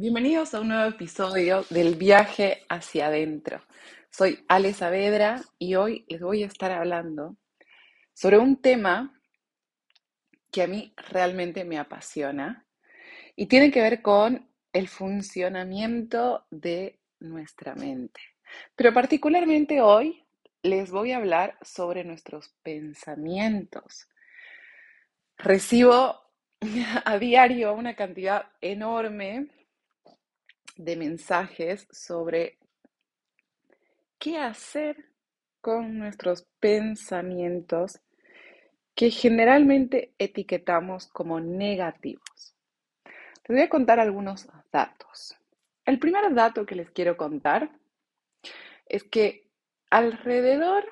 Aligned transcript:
Bienvenidos 0.00 0.54
a 0.54 0.60
un 0.60 0.68
nuevo 0.68 0.88
episodio 0.88 1.64
del 1.70 1.96
viaje 1.96 2.62
hacia 2.68 3.08
adentro. 3.08 3.64
Soy 4.12 4.44
Ale 4.46 4.72
Saavedra 4.72 5.42
y 5.58 5.74
hoy 5.74 6.04
les 6.06 6.20
voy 6.20 6.44
a 6.44 6.46
estar 6.46 6.70
hablando 6.70 7.36
sobre 8.14 8.38
un 8.38 8.62
tema 8.62 9.20
que 10.52 10.62
a 10.62 10.68
mí 10.68 10.94
realmente 11.10 11.64
me 11.64 11.80
apasiona 11.80 12.64
y 13.34 13.46
tiene 13.46 13.72
que 13.72 13.82
ver 13.82 14.00
con 14.00 14.48
el 14.72 14.86
funcionamiento 14.86 16.46
de 16.52 17.00
nuestra 17.18 17.74
mente. 17.74 18.20
Pero 18.76 18.94
particularmente 18.94 19.80
hoy 19.80 20.24
les 20.62 20.92
voy 20.92 21.10
a 21.10 21.16
hablar 21.16 21.58
sobre 21.60 22.04
nuestros 22.04 22.54
pensamientos. 22.62 24.08
Recibo 25.38 26.20
a 27.04 27.18
diario 27.18 27.74
una 27.74 27.96
cantidad 27.96 28.46
enorme 28.60 29.57
de 30.78 30.96
mensajes 30.96 31.86
sobre 31.90 32.56
qué 34.18 34.38
hacer 34.38 34.96
con 35.60 35.98
nuestros 35.98 36.46
pensamientos 36.60 38.00
que 38.94 39.10
generalmente 39.10 40.14
etiquetamos 40.18 41.08
como 41.08 41.40
negativos. 41.40 42.56
Les 43.46 43.56
voy 43.56 43.60
a 43.60 43.68
contar 43.68 44.00
algunos 44.00 44.48
datos. 44.72 45.36
El 45.84 45.98
primer 45.98 46.32
dato 46.34 46.64
que 46.64 46.74
les 46.74 46.90
quiero 46.90 47.16
contar 47.16 47.70
es 48.86 49.04
que 49.04 49.48
alrededor, 49.90 50.84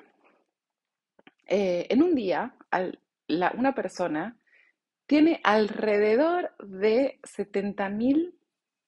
eh, 1.45 1.87
en 1.89 2.03
un 2.03 2.15
día, 2.15 2.55
una 3.57 3.73
persona 3.73 4.37
tiene 5.05 5.39
alrededor 5.43 6.53
de 6.59 7.19
70.000 7.23 8.36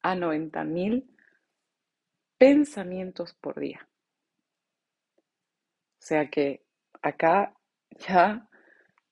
a 0.02 0.16
90 0.16 0.64
mil 0.64 1.10
pensamientos 2.38 3.34
por 3.34 3.60
día. 3.60 3.88
O 5.18 6.02
sea 6.02 6.30
que 6.30 6.64
acá 7.02 7.54
ya 7.98 8.48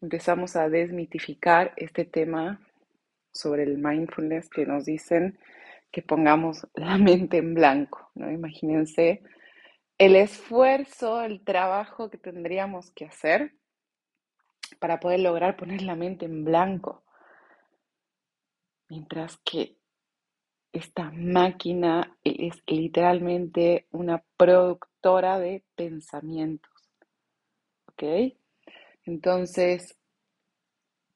empezamos 0.02 0.56
a 0.56 0.70
desmitificar 0.70 1.74
este 1.76 2.06
tema 2.06 2.62
sobre 3.32 3.64
el 3.64 3.78
mindfulness 3.78 4.50
que 4.50 4.66
nos 4.66 4.86
dicen 4.86 5.38
que 5.92 6.02
pongamos 6.02 6.68
la 6.74 6.98
mente 6.98 7.38
en 7.38 7.54
blanco, 7.54 8.12
¿no? 8.16 8.32
Imagínense 8.32 9.22
el 9.98 10.16
esfuerzo, 10.16 11.22
el 11.24 11.44
trabajo 11.44 12.10
que 12.10 12.18
tendríamos 12.18 12.92
que 12.92 13.06
hacer 13.06 13.54
para 14.80 15.00
poder 15.00 15.22
lograr 15.22 15.58
poner 15.58 15.82
la 15.82 15.96
mente 15.96 16.26
en 16.26 16.44
blanco. 16.44 17.04
Mientras 18.90 19.38
que 19.38 19.78
esta 20.72 21.12
máquina 21.12 22.18
es 22.24 22.62
literalmente 22.68 23.88
una 23.92 24.24
productora 24.38 25.40
de 25.40 25.64
pensamientos. 25.76 26.72
¿Ok? 27.88 28.34
Entonces, 29.06 29.98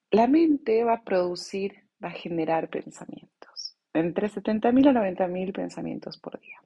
la 0.10 0.28
mente 0.28 0.84
va 0.84 0.94
a 0.94 1.04
producir, 1.04 1.88
va 2.04 2.10
a 2.10 2.14
generar 2.14 2.70
pensamientos, 2.70 3.78
entre 3.94 4.30
70.000 4.30 4.90
a 4.90 4.94
90.000 4.94 5.54
pensamientos 5.54 6.18
por 6.18 6.40
día. 6.40 6.62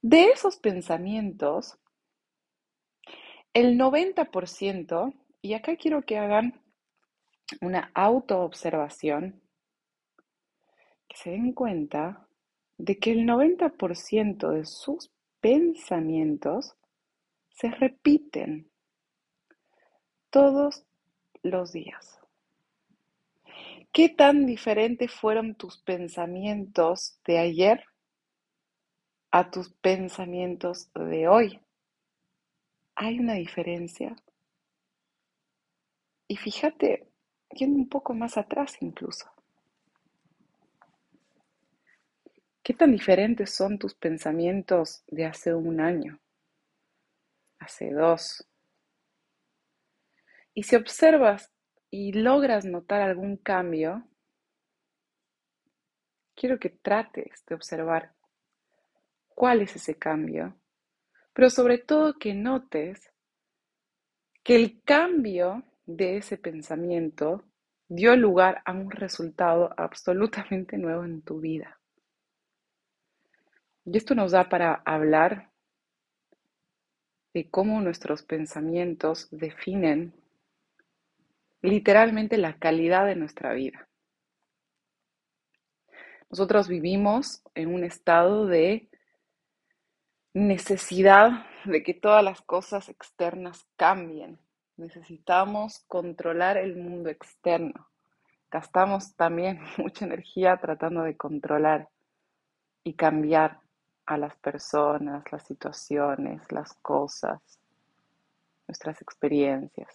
De 0.00 0.24
esos 0.24 0.56
pensamientos, 0.56 1.78
el 3.54 3.78
90%, 3.78 5.14
y 5.42 5.54
acá 5.54 5.76
quiero 5.76 6.02
que 6.02 6.18
hagan 6.18 6.60
una 7.60 7.90
autoobservación 7.94 9.42
se 11.14 11.30
den 11.30 11.52
cuenta 11.52 12.26
de 12.78 12.98
que 12.98 13.12
el 13.12 13.26
90% 13.26 14.50
de 14.50 14.64
sus 14.64 15.10
pensamientos 15.40 16.74
se 17.50 17.70
repiten 17.70 18.70
todos 20.30 20.84
los 21.42 21.72
días. 21.72 22.18
¿Qué 23.92 24.08
tan 24.08 24.46
diferentes 24.46 25.12
fueron 25.12 25.54
tus 25.54 25.76
pensamientos 25.78 27.20
de 27.26 27.38
ayer 27.38 27.84
a 29.30 29.50
tus 29.50 29.70
pensamientos 29.74 30.90
de 30.94 31.28
hoy? 31.28 31.60
¿Hay 32.94 33.18
una 33.18 33.34
diferencia? 33.34 34.16
Y 36.26 36.36
fíjate, 36.36 37.06
yendo 37.50 37.78
un 37.78 37.88
poco 37.88 38.14
más 38.14 38.38
atrás 38.38 38.78
incluso. 38.80 39.26
¿Qué 42.64 42.74
tan 42.74 42.92
diferentes 42.92 43.52
son 43.52 43.76
tus 43.76 43.96
pensamientos 43.96 45.02
de 45.08 45.26
hace 45.26 45.52
un 45.52 45.80
año? 45.80 46.20
Hace 47.58 47.90
dos. 47.90 48.46
Y 50.54 50.62
si 50.62 50.76
observas 50.76 51.50
y 51.90 52.12
logras 52.12 52.64
notar 52.64 53.00
algún 53.00 53.36
cambio, 53.36 54.06
quiero 56.36 56.60
que 56.60 56.70
trates 56.70 57.44
de 57.46 57.56
observar 57.56 58.14
cuál 59.28 59.62
es 59.62 59.74
ese 59.74 59.96
cambio, 59.96 60.56
pero 61.32 61.50
sobre 61.50 61.78
todo 61.78 62.16
que 62.16 62.32
notes 62.32 63.10
que 64.44 64.54
el 64.54 64.80
cambio 64.84 65.64
de 65.86 66.18
ese 66.18 66.38
pensamiento 66.38 67.44
dio 67.88 68.14
lugar 68.14 68.62
a 68.64 68.70
un 68.70 68.92
resultado 68.92 69.74
absolutamente 69.76 70.78
nuevo 70.78 71.04
en 71.04 71.22
tu 71.22 71.40
vida. 71.40 71.81
Y 73.84 73.96
esto 73.96 74.14
nos 74.14 74.32
da 74.32 74.48
para 74.48 74.82
hablar 74.84 75.50
de 77.34 77.50
cómo 77.50 77.80
nuestros 77.80 78.22
pensamientos 78.22 79.28
definen 79.30 80.14
literalmente 81.62 82.36
la 82.36 82.58
calidad 82.58 83.06
de 83.06 83.16
nuestra 83.16 83.52
vida. 83.54 83.88
Nosotros 86.30 86.68
vivimos 86.68 87.42
en 87.54 87.74
un 87.74 87.84
estado 87.84 88.46
de 88.46 88.88
necesidad 90.34 91.46
de 91.64 91.82
que 91.82 91.94
todas 91.94 92.24
las 92.24 92.40
cosas 92.40 92.88
externas 92.88 93.66
cambien. 93.76 94.38
Necesitamos 94.76 95.84
controlar 95.88 96.56
el 96.56 96.76
mundo 96.76 97.10
externo. 97.10 97.88
Gastamos 98.50 99.14
también 99.16 99.60
mucha 99.76 100.04
energía 100.04 100.56
tratando 100.56 101.02
de 101.02 101.16
controlar 101.16 101.88
y 102.84 102.94
cambiar 102.94 103.60
a 104.06 104.16
las 104.18 104.36
personas, 104.36 105.30
las 105.30 105.44
situaciones, 105.44 106.40
las 106.50 106.74
cosas, 106.74 107.40
nuestras 108.66 109.00
experiencias. 109.02 109.88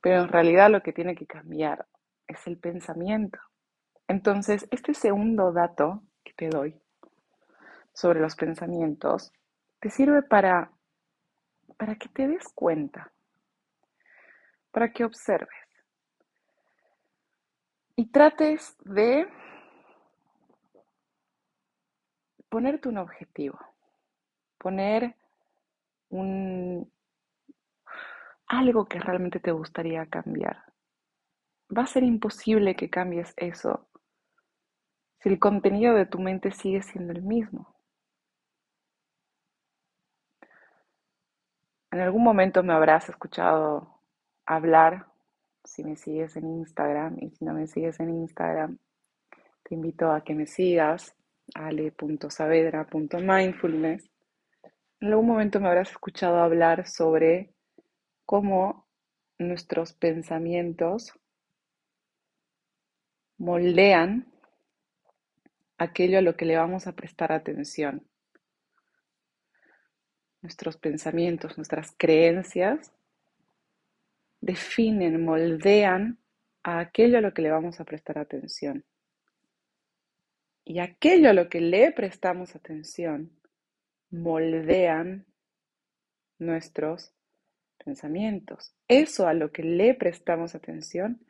Pero 0.00 0.22
en 0.22 0.28
realidad 0.28 0.70
lo 0.70 0.82
que 0.82 0.92
tiene 0.92 1.14
que 1.14 1.26
cambiar 1.26 1.86
es 2.26 2.46
el 2.46 2.58
pensamiento. 2.58 3.38
Entonces, 4.06 4.66
este 4.70 4.94
segundo 4.94 5.52
dato 5.52 6.02
que 6.22 6.32
te 6.34 6.48
doy 6.48 6.80
sobre 7.92 8.20
los 8.20 8.36
pensamientos 8.36 9.32
te 9.80 9.90
sirve 9.90 10.22
para, 10.22 10.70
para 11.76 11.96
que 11.96 12.08
te 12.08 12.28
des 12.28 12.46
cuenta, 12.54 13.12
para 14.70 14.92
que 14.92 15.04
observes 15.04 15.64
y 17.96 18.06
trates 18.06 18.76
de 18.84 19.26
ponerte 22.54 22.88
un 22.88 22.98
objetivo, 22.98 23.58
poner 24.58 25.16
un, 26.10 26.88
algo 28.46 28.84
que 28.84 29.00
realmente 29.00 29.40
te 29.40 29.50
gustaría 29.50 30.06
cambiar. 30.06 30.62
Va 31.76 31.82
a 31.82 31.86
ser 31.88 32.04
imposible 32.04 32.76
que 32.76 32.88
cambies 32.88 33.34
eso 33.38 33.88
si 35.18 35.30
el 35.30 35.40
contenido 35.40 35.96
de 35.96 36.06
tu 36.06 36.20
mente 36.20 36.52
sigue 36.52 36.80
siendo 36.80 37.12
el 37.12 37.22
mismo. 37.22 37.74
En 41.90 41.98
algún 42.02 42.22
momento 42.22 42.62
me 42.62 42.72
habrás 42.72 43.08
escuchado 43.08 43.98
hablar, 44.46 45.08
si 45.64 45.82
me 45.82 45.96
sigues 45.96 46.36
en 46.36 46.58
Instagram, 46.58 47.16
y 47.20 47.30
si 47.30 47.44
no 47.44 47.52
me 47.52 47.66
sigues 47.66 47.98
en 47.98 48.10
Instagram, 48.10 48.78
te 49.64 49.74
invito 49.74 50.12
a 50.12 50.22
que 50.22 50.36
me 50.36 50.46
sigas 50.46 51.16
ale.saavedra.mindfulness, 51.54 54.10
en 55.00 55.08
algún 55.08 55.26
momento 55.26 55.60
me 55.60 55.68
habrás 55.68 55.90
escuchado 55.90 56.38
hablar 56.38 56.88
sobre 56.88 57.52
cómo 58.24 58.88
nuestros 59.38 59.92
pensamientos 59.92 61.12
moldean 63.36 64.32
aquello 65.78 66.18
a 66.18 66.22
lo 66.22 66.36
que 66.36 66.46
le 66.46 66.56
vamos 66.56 66.86
a 66.86 66.92
prestar 66.92 67.32
atención. 67.32 68.06
Nuestros 70.40 70.76
pensamientos, 70.76 71.56
nuestras 71.56 71.94
creencias 71.96 72.92
definen, 74.40 75.24
moldean 75.24 76.18
a 76.62 76.78
aquello 76.78 77.18
a 77.18 77.20
lo 77.20 77.34
que 77.34 77.42
le 77.42 77.50
vamos 77.50 77.80
a 77.80 77.84
prestar 77.84 78.18
atención. 78.18 78.84
Y 80.64 80.78
aquello 80.78 81.30
a 81.30 81.34
lo 81.34 81.48
que 81.48 81.60
le 81.60 81.92
prestamos 81.92 82.56
atención 82.56 83.30
moldean 84.10 85.26
nuestros 86.38 87.12
pensamientos. 87.84 88.74
Eso 88.88 89.26
a 89.26 89.34
lo 89.34 89.52
que 89.52 89.62
le 89.62 89.94
prestamos 89.94 90.54
atención 90.54 91.24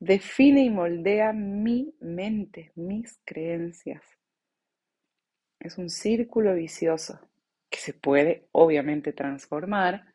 define 0.00 0.64
y 0.64 0.70
moldea 0.70 1.32
mi 1.32 1.94
mente, 2.00 2.72
mis 2.74 3.20
creencias. 3.24 4.02
Es 5.60 5.78
un 5.78 5.88
círculo 5.88 6.54
vicioso 6.54 7.20
que 7.70 7.78
se 7.78 7.94
puede 7.94 8.48
obviamente 8.52 9.12
transformar 9.12 10.14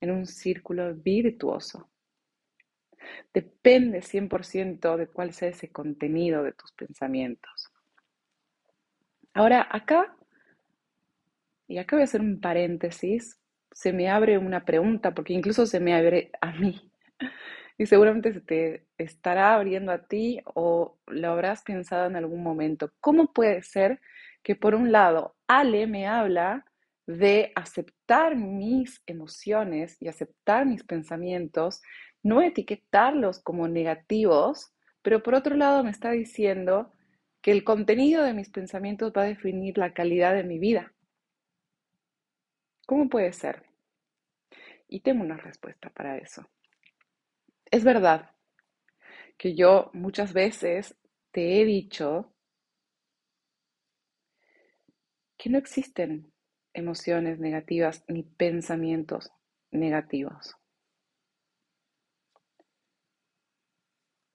en 0.00 0.10
un 0.10 0.26
círculo 0.26 0.94
virtuoso. 0.94 1.90
Depende 3.32 4.00
100% 4.00 4.96
de 4.96 5.06
cuál 5.08 5.32
sea 5.32 5.50
ese 5.50 5.70
contenido 5.70 6.42
de 6.42 6.52
tus 6.52 6.72
pensamientos. 6.72 7.70
Ahora, 9.36 9.68
acá, 9.70 10.16
y 11.68 11.76
acá 11.76 11.96
voy 11.96 12.00
a 12.00 12.04
hacer 12.04 12.22
un 12.22 12.40
paréntesis, 12.40 13.38
se 13.70 13.92
me 13.92 14.08
abre 14.08 14.38
una 14.38 14.64
pregunta, 14.64 15.12
porque 15.12 15.34
incluso 15.34 15.66
se 15.66 15.78
me 15.78 15.94
abre 15.94 16.30
a 16.40 16.52
mí, 16.52 16.90
y 17.76 17.84
seguramente 17.84 18.32
se 18.32 18.40
te 18.40 18.86
estará 18.96 19.54
abriendo 19.54 19.92
a 19.92 20.06
ti 20.06 20.40
o 20.54 20.96
lo 21.06 21.30
habrás 21.30 21.62
pensado 21.64 22.06
en 22.06 22.16
algún 22.16 22.42
momento. 22.42 22.92
¿Cómo 22.98 23.34
puede 23.34 23.60
ser 23.60 24.00
que 24.42 24.56
por 24.56 24.74
un 24.74 24.90
lado 24.90 25.36
Ale 25.48 25.86
me 25.86 26.06
habla 26.06 26.64
de 27.06 27.52
aceptar 27.56 28.36
mis 28.36 29.02
emociones 29.04 29.98
y 30.00 30.08
aceptar 30.08 30.64
mis 30.64 30.82
pensamientos, 30.82 31.82
no 32.22 32.40
etiquetarlos 32.40 33.40
como 33.40 33.68
negativos, 33.68 34.72
pero 35.02 35.22
por 35.22 35.34
otro 35.34 35.54
lado 35.56 35.84
me 35.84 35.90
está 35.90 36.12
diciendo 36.12 36.95
que 37.46 37.52
el 37.52 37.62
contenido 37.62 38.24
de 38.24 38.34
mis 38.34 38.50
pensamientos 38.50 39.12
va 39.16 39.22
a 39.22 39.26
definir 39.26 39.78
la 39.78 39.94
calidad 39.94 40.34
de 40.34 40.42
mi 40.42 40.58
vida. 40.58 40.92
¿Cómo 42.88 43.08
puede 43.08 43.32
ser? 43.32 43.62
Y 44.88 44.98
tengo 44.98 45.22
una 45.22 45.36
respuesta 45.36 45.88
para 45.90 46.18
eso. 46.18 46.50
Es 47.70 47.84
verdad 47.84 48.32
que 49.38 49.54
yo 49.54 49.92
muchas 49.92 50.32
veces 50.32 50.96
te 51.30 51.60
he 51.60 51.64
dicho 51.64 52.34
que 55.38 55.48
no 55.48 55.58
existen 55.58 56.32
emociones 56.74 57.38
negativas 57.38 58.02
ni 58.08 58.24
pensamientos 58.24 59.30
negativos. 59.70 60.56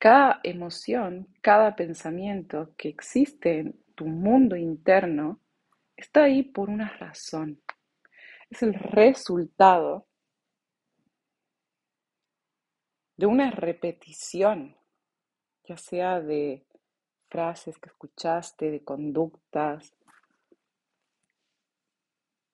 Cada 0.02 0.40
emoción, 0.42 1.28
cada 1.42 1.76
pensamiento 1.76 2.74
que 2.76 2.90
existe 2.90 3.60
en 3.60 3.84
tu 3.94 4.08
mundo 4.08 4.56
interno 4.56 5.40
está 5.96 6.24
ahí 6.24 6.42
por 6.42 6.72
una 6.72 6.90
razón. 6.98 7.62
Es 8.50 8.64
el 8.64 8.74
resultado 8.74 10.08
de 13.16 13.28
una 13.28 13.52
repetición, 13.52 14.76
ya 15.66 15.78
sea 15.78 16.20
de 16.20 16.66
frases 17.30 17.78
que 17.78 17.90
escuchaste, 17.90 18.72
de 18.72 18.84
conductas. 18.84 19.94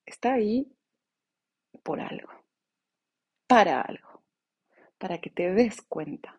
Está 0.05 0.33
ahí 0.33 0.69
por 1.81 2.01
algo, 2.01 2.43
para 3.47 3.79
algo, 3.79 4.21
para 4.97 5.21
que 5.21 5.29
te 5.29 5.53
des 5.53 5.81
cuenta. 5.83 6.37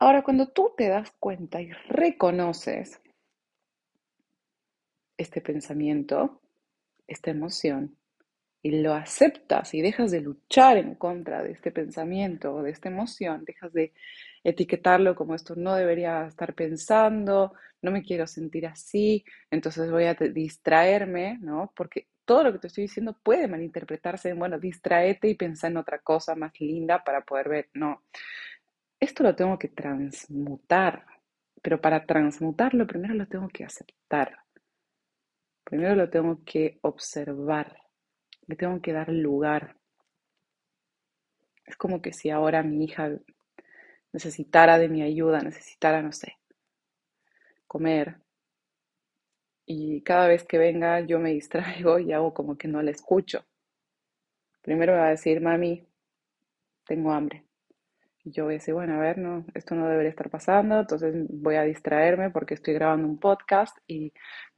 Ahora, 0.00 0.22
cuando 0.22 0.48
tú 0.48 0.72
te 0.76 0.88
das 0.88 1.10
cuenta 1.18 1.60
y 1.60 1.72
reconoces 1.88 3.00
este 5.16 5.40
pensamiento, 5.40 6.40
esta 7.08 7.32
emoción, 7.32 7.96
y 8.62 8.80
lo 8.80 8.94
aceptas 8.94 9.74
y 9.74 9.82
dejas 9.82 10.10
de 10.10 10.20
luchar 10.20 10.78
en 10.78 10.94
contra 10.94 11.42
de 11.42 11.52
este 11.52 11.70
pensamiento 11.72 12.54
o 12.54 12.62
de 12.62 12.70
esta 12.70 12.88
emoción, 12.88 13.44
dejas 13.44 13.72
de 13.72 13.92
etiquetarlo 14.44 15.14
como 15.14 15.34
esto 15.34 15.54
no 15.56 15.74
debería 15.74 16.26
estar 16.26 16.54
pensando, 16.54 17.52
no 17.82 17.90
me 17.90 18.02
quiero 18.02 18.26
sentir 18.26 18.66
así, 18.66 19.24
entonces 19.50 19.90
voy 19.90 20.04
a 20.04 20.14
distraerme, 20.14 21.38
¿no? 21.40 21.72
Porque 21.76 22.08
todo 22.24 22.44
lo 22.44 22.52
que 22.52 22.58
te 22.58 22.66
estoy 22.68 22.82
diciendo 22.82 23.16
puede 23.22 23.48
malinterpretarse 23.48 24.30
en, 24.30 24.38
bueno, 24.38 24.58
distraete 24.58 25.28
y 25.28 25.34
pensá 25.34 25.68
en 25.68 25.76
otra 25.76 26.00
cosa 26.00 26.34
más 26.34 26.52
linda 26.60 27.02
para 27.02 27.22
poder 27.22 27.48
ver, 27.48 27.68
no 27.74 28.02
esto 29.00 29.22
lo 29.22 29.34
tengo 29.34 29.58
que 29.58 29.68
transmutar, 29.68 31.06
pero 31.62 31.80
para 31.80 32.04
transmutarlo 32.04 32.86
primero 32.86 33.14
lo 33.14 33.26
tengo 33.26 33.48
que 33.48 33.64
aceptar. 33.64 34.38
Primero 35.64 35.94
lo 35.94 36.10
tengo 36.10 36.42
que 36.44 36.78
observar, 36.82 37.76
le 38.46 38.56
tengo 38.56 38.80
que 38.80 38.92
dar 38.92 39.08
lugar. 39.10 39.76
Es 41.64 41.76
como 41.76 42.00
que 42.00 42.12
si 42.12 42.30
ahora 42.30 42.62
mi 42.62 42.84
hija 42.84 43.10
necesitara 44.12 44.78
de 44.78 44.88
mi 44.88 45.02
ayuda, 45.02 45.40
necesitara, 45.40 46.02
no 46.02 46.12
sé, 46.12 46.38
comer, 47.66 48.16
y 49.66 50.00
cada 50.00 50.28
vez 50.28 50.44
que 50.44 50.56
venga 50.56 51.00
yo 51.00 51.18
me 51.18 51.30
distraigo 51.34 51.98
y 51.98 52.12
hago 52.12 52.32
como 52.34 52.56
que 52.56 52.68
no 52.68 52.82
la 52.82 52.90
escucho. 52.90 53.44
Primero 54.62 54.94
me 54.94 54.98
va 54.98 55.06
a 55.08 55.10
decir, 55.10 55.40
mami, 55.40 55.86
tengo 56.84 57.12
hambre 57.12 57.47
yo 58.30 58.44
voy 58.44 58.54
a 58.54 58.58
decir, 58.58 58.74
bueno, 58.74 58.94
a 58.94 58.98
ver, 58.98 59.18
no, 59.18 59.44
esto 59.54 59.74
no 59.74 59.88
debería 59.88 60.10
estar 60.10 60.30
pasando, 60.30 60.80
entonces 60.80 61.14
voy 61.28 61.56
a 61.56 61.62
distraerme 61.62 62.30
porque 62.30 62.54
estoy 62.54 62.74
grabando 62.74 63.08
un 63.08 63.18
podcast 63.18 63.76
y 63.86 64.12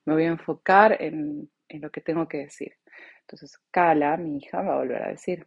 me 0.04 0.14
voy 0.14 0.24
a 0.24 0.28
enfocar 0.28 1.00
en, 1.00 1.50
en 1.68 1.80
lo 1.80 1.90
que 1.90 2.00
tengo 2.00 2.28
que 2.28 2.38
decir. 2.38 2.76
Entonces, 3.20 3.58
Cala, 3.70 4.16
mi 4.16 4.38
hija, 4.38 4.62
va 4.62 4.74
a 4.74 4.78
volver 4.78 5.02
a 5.02 5.08
decir, 5.10 5.46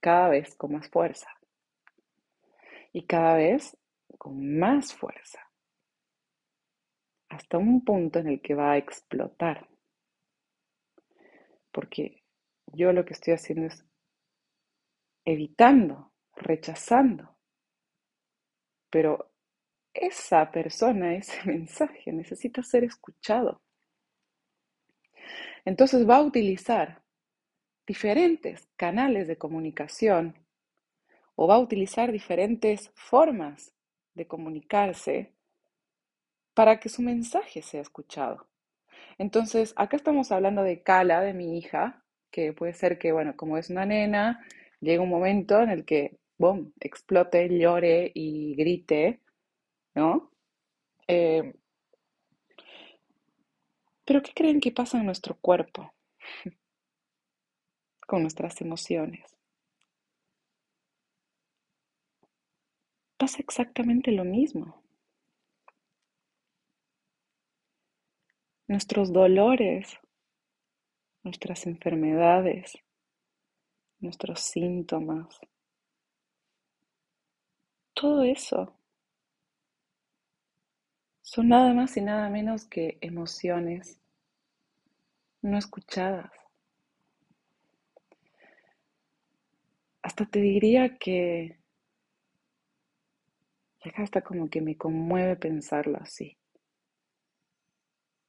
cada 0.00 0.28
vez 0.28 0.54
con 0.54 0.72
más 0.72 0.88
fuerza. 0.88 1.28
Y 2.92 3.06
cada 3.06 3.34
vez 3.34 3.76
con 4.18 4.58
más 4.58 4.94
fuerza. 4.94 5.40
Hasta 7.28 7.58
un 7.58 7.84
punto 7.84 8.18
en 8.18 8.28
el 8.28 8.40
que 8.40 8.54
va 8.54 8.72
a 8.72 8.76
explotar. 8.76 9.68
Porque 11.72 12.22
yo 12.66 12.92
lo 12.92 13.04
que 13.04 13.14
estoy 13.14 13.34
haciendo 13.34 13.66
es 13.66 13.84
evitando, 15.24 16.12
rechazando 16.34 17.39
pero 18.90 19.30
esa 19.94 20.50
persona, 20.50 21.14
ese 21.14 21.42
mensaje 21.46 22.12
necesita 22.12 22.62
ser 22.62 22.84
escuchado. 22.84 23.62
Entonces 25.64 26.08
va 26.08 26.16
a 26.16 26.22
utilizar 26.22 27.02
diferentes 27.86 28.68
canales 28.76 29.26
de 29.26 29.36
comunicación 29.36 30.36
o 31.34 31.46
va 31.46 31.56
a 31.56 31.60
utilizar 31.60 32.12
diferentes 32.12 32.90
formas 32.94 33.72
de 34.14 34.26
comunicarse 34.26 35.34
para 36.54 36.78
que 36.78 36.88
su 36.88 37.02
mensaje 37.02 37.62
sea 37.62 37.80
escuchado. 37.80 38.46
Entonces, 39.18 39.72
acá 39.76 39.96
estamos 39.96 40.30
hablando 40.32 40.62
de 40.62 40.82
Cala, 40.82 41.20
de 41.20 41.34
mi 41.34 41.58
hija, 41.58 42.04
que 42.30 42.52
puede 42.52 42.74
ser 42.74 42.98
que, 42.98 43.12
bueno, 43.12 43.36
como 43.36 43.56
es 43.56 43.70
una 43.70 43.86
nena, 43.86 44.46
llega 44.80 45.02
un 45.02 45.08
momento 45.08 45.60
en 45.60 45.70
el 45.70 45.84
que 45.84 46.19
boom, 46.40 46.72
explote, 46.80 47.48
llore 47.50 48.10
y 48.14 48.54
grite, 48.56 49.20
¿no? 49.94 50.32
Eh, 51.06 51.52
pero 54.06 54.22
¿qué 54.22 54.32
creen 54.34 54.58
que 54.58 54.72
pasa 54.72 54.98
en 54.98 55.04
nuestro 55.04 55.36
cuerpo 55.38 55.92
con 58.06 58.22
nuestras 58.22 58.58
emociones? 58.62 59.36
Pasa 63.18 63.40
exactamente 63.40 64.10
lo 64.10 64.24
mismo. 64.24 64.82
Nuestros 68.66 69.12
dolores, 69.12 69.98
nuestras 71.22 71.66
enfermedades, 71.66 72.78
nuestros 73.98 74.40
síntomas, 74.40 75.38
todo 78.00 78.22
eso 78.22 78.74
son 81.20 81.48
nada 81.48 81.74
más 81.74 81.98
y 81.98 82.00
nada 82.00 82.30
menos 82.30 82.64
que 82.64 82.96
emociones 83.02 84.00
no 85.42 85.58
escuchadas. 85.58 86.30
Hasta 90.00 90.24
te 90.24 90.40
diría 90.40 90.96
que, 90.96 91.58
ya 93.84 93.92
hasta 94.02 94.22
como 94.22 94.48
que 94.48 94.62
me 94.62 94.78
conmueve 94.78 95.36
pensarlo 95.36 95.98
así. 96.00 96.38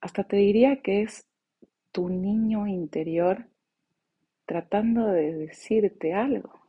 Hasta 0.02 0.26
te 0.26 0.36
diría 0.36 0.82
que 0.82 1.04
es 1.04 1.26
tu 1.94 2.10
niño 2.10 2.68
interior 2.68 3.48
tratando 4.46 5.08
de 5.08 5.34
decirte 5.34 6.14
algo, 6.14 6.60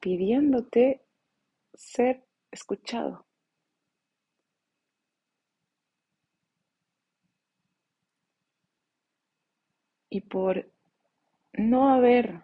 pidiéndote 0.00 1.05
ser 1.76 2.24
escuchado. 2.50 3.26
Y 10.08 10.20
por 10.22 10.70
no 11.52 11.88
haber 11.90 12.42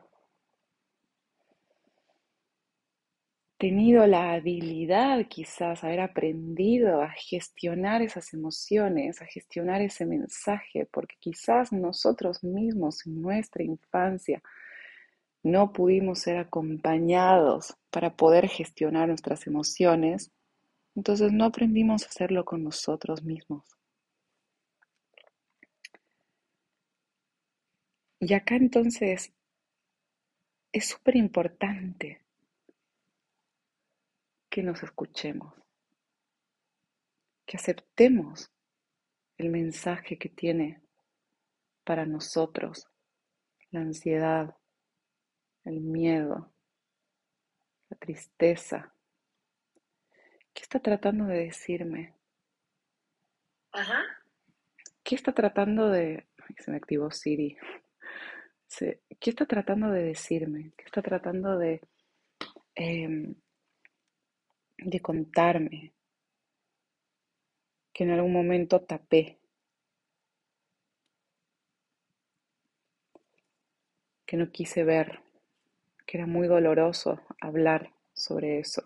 tenido 3.62 4.04
la 4.08 4.32
habilidad 4.32 5.24
quizás, 5.28 5.84
haber 5.84 6.00
aprendido 6.00 7.00
a 7.00 7.10
gestionar 7.10 8.02
esas 8.02 8.34
emociones, 8.34 9.22
a 9.22 9.26
gestionar 9.26 9.80
ese 9.80 10.04
mensaje, 10.04 10.86
porque 10.86 11.14
quizás 11.20 11.72
nosotros 11.72 12.42
mismos 12.42 13.06
en 13.06 13.22
nuestra 13.22 13.62
infancia 13.62 14.42
no 15.42 15.72
pudimos 15.72 16.20
ser 16.20 16.38
acompañados 16.38 17.74
para 17.90 18.16
poder 18.16 18.48
gestionar 18.48 19.08
nuestras 19.08 19.46
emociones, 19.46 20.30
entonces 20.94 21.32
no 21.32 21.46
aprendimos 21.46 22.04
a 22.04 22.06
hacerlo 22.06 22.44
con 22.44 22.62
nosotros 22.62 23.22
mismos. 23.22 23.64
Y 28.20 28.34
acá 28.34 28.54
entonces 28.54 29.32
es 30.70 30.88
súper 30.88 31.16
importante 31.16 32.22
que 34.48 34.62
nos 34.62 34.82
escuchemos, 34.82 35.54
que 37.44 37.56
aceptemos 37.56 38.50
el 39.38 39.48
mensaje 39.48 40.18
que 40.18 40.28
tiene 40.28 40.82
para 41.84 42.06
nosotros 42.06 42.86
la 43.70 43.80
ansiedad, 43.80 44.54
el 45.64 45.80
miedo, 45.80 46.52
la 47.88 47.96
tristeza. 47.98 48.94
¿Qué 50.52 50.62
está 50.62 50.80
tratando 50.80 51.26
de 51.26 51.44
decirme? 51.44 52.14
Ajá. 53.72 54.02
¿Qué 55.02 55.14
está 55.14 55.32
tratando 55.32 55.88
de... 55.88 56.26
se 56.58 56.70
me 56.70 56.76
activó 56.76 57.10
Siri. 57.10 57.56
¿Qué 58.78 59.30
está 59.30 59.46
tratando 59.46 59.90
de 59.90 60.02
decirme? 60.02 60.72
¿Qué 60.76 60.84
está 60.84 61.02
tratando 61.02 61.58
de... 61.58 61.80
Em, 62.74 63.34
de 64.84 65.00
contarme 65.00 65.94
que 67.92 68.04
en 68.04 68.10
algún 68.10 68.32
momento 68.32 68.80
tapé, 68.82 69.38
que 74.26 74.36
no 74.36 74.50
quise 74.50 74.82
ver, 74.82 75.21
que 76.12 76.18
era 76.18 76.26
muy 76.26 76.46
doloroso 76.46 77.22
hablar 77.40 77.90
sobre 78.12 78.58
eso. 78.58 78.82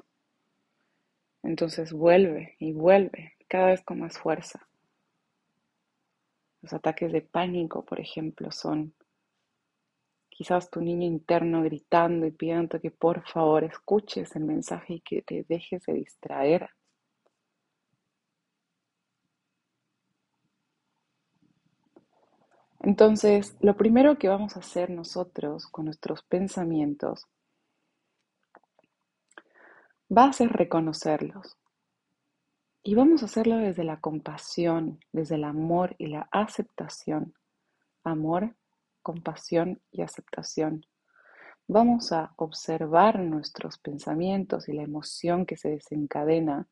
Entonces 1.42 1.92
vuelve 1.92 2.54
y 2.60 2.72
vuelve, 2.72 3.34
cada 3.48 3.66
vez 3.66 3.82
con 3.82 3.98
más 3.98 4.16
fuerza. 4.16 4.68
Los 6.62 6.72
ataques 6.72 7.10
de 7.10 7.22
pánico, 7.22 7.84
por 7.84 7.98
ejemplo, 7.98 8.52
son 8.52 8.94
quizás 10.28 10.70
tu 10.70 10.80
niño 10.80 11.04
interno 11.04 11.64
gritando 11.64 12.26
y 12.26 12.30
pidiendo 12.30 12.80
que 12.80 12.92
por 12.92 13.26
favor 13.26 13.64
escuches 13.64 14.36
el 14.36 14.44
mensaje 14.44 14.94
y 14.94 15.00
que 15.00 15.22
te 15.22 15.44
dejes 15.48 15.82
de 15.82 15.94
distraer. 15.94 16.70
Entonces, 22.86 23.56
lo 23.58 23.76
primero 23.76 24.16
que 24.16 24.28
vamos 24.28 24.54
a 24.54 24.60
hacer 24.60 24.90
nosotros 24.90 25.66
con 25.66 25.86
nuestros 25.86 26.22
pensamientos 26.22 27.26
va 30.08 30.26
a 30.26 30.32
ser 30.32 30.52
reconocerlos. 30.52 31.58
Y 32.84 32.94
vamos 32.94 33.22
a 33.22 33.24
hacerlo 33.24 33.56
desde 33.56 33.82
la 33.82 33.98
compasión, 33.98 35.00
desde 35.10 35.34
el 35.34 35.42
amor 35.42 35.96
y 35.98 36.06
la 36.06 36.28
aceptación. 36.30 37.34
Amor 38.04 38.54
compasión 39.02 39.82
y 39.90 40.02
aceptación. 40.02 40.86
Vamos 41.66 42.12
a 42.12 42.34
observar 42.36 43.18
nuestros 43.18 43.78
pensamientos 43.78 44.68
y 44.68 44.74
la 44.74 44.84
emoción 44.84 45.44
que 45.44 45.56
se 45.56 45.70
desencadena 45.70 46.68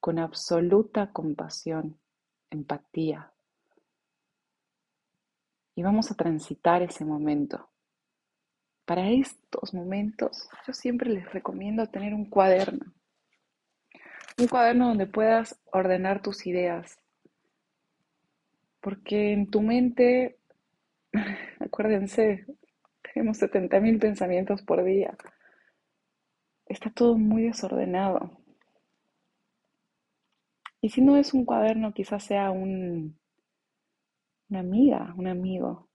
con 0.00 0.18
absoluta 0.18 1.12
compasión, 1.12 2.00
empatía. 2.50 3.32
Y 5.74 5.82
vamos 5.82 6.10
a 6.10 6.14
transitar 6.14 6.82
ese 6.82 7.04
momento. 7.04 7.70
Para 8.84 9.08
estos 9.10 9.72
momentos 9.72 10.48
yo 10.66 10.72
siempre 10.72 11.10
les 11.10 11.32
recomiendo 11.32 11.86
tener 11.86 12.14
un 12.14 12.24
cuaderno. 12.24 12.92
Un 14.38 14.48
cuaderno 14.48 14.88
donde 14.88 15.06
puedas 15.06 15.60
ordenar 15.72 16.22
tus 16.22 16.46
ideas. 16.46 16.98
Porque 18.80 19.32
en 19.32 19.50
tu 19.50 19.60
mente 19.60 20.40
Acuérdense, 21.60 22.46
tenemos 23.02 23.40
70.000 23.40 24.00
pensamientos 24.00 24.62
por 24.62 24.84
día. 24.84 25.16
Está 26.66 26.90
todo 26.90 27.18
muy 27.18 27.44
desordenado. 27.44 28.38
Y 30.80 30.90
si 30.90 31.02
no 31.02 31.16
es 31.16 31.34
un 31.34 31.44
cuaderno, 31.44 31.92
quizás 31.92 32.24
sea 32.24 32.50
un, 32.50 33.18
una 34.50 34.60
amiga, 34.60 35.14
un 35.16 35.28
amigo, 35.28 35.88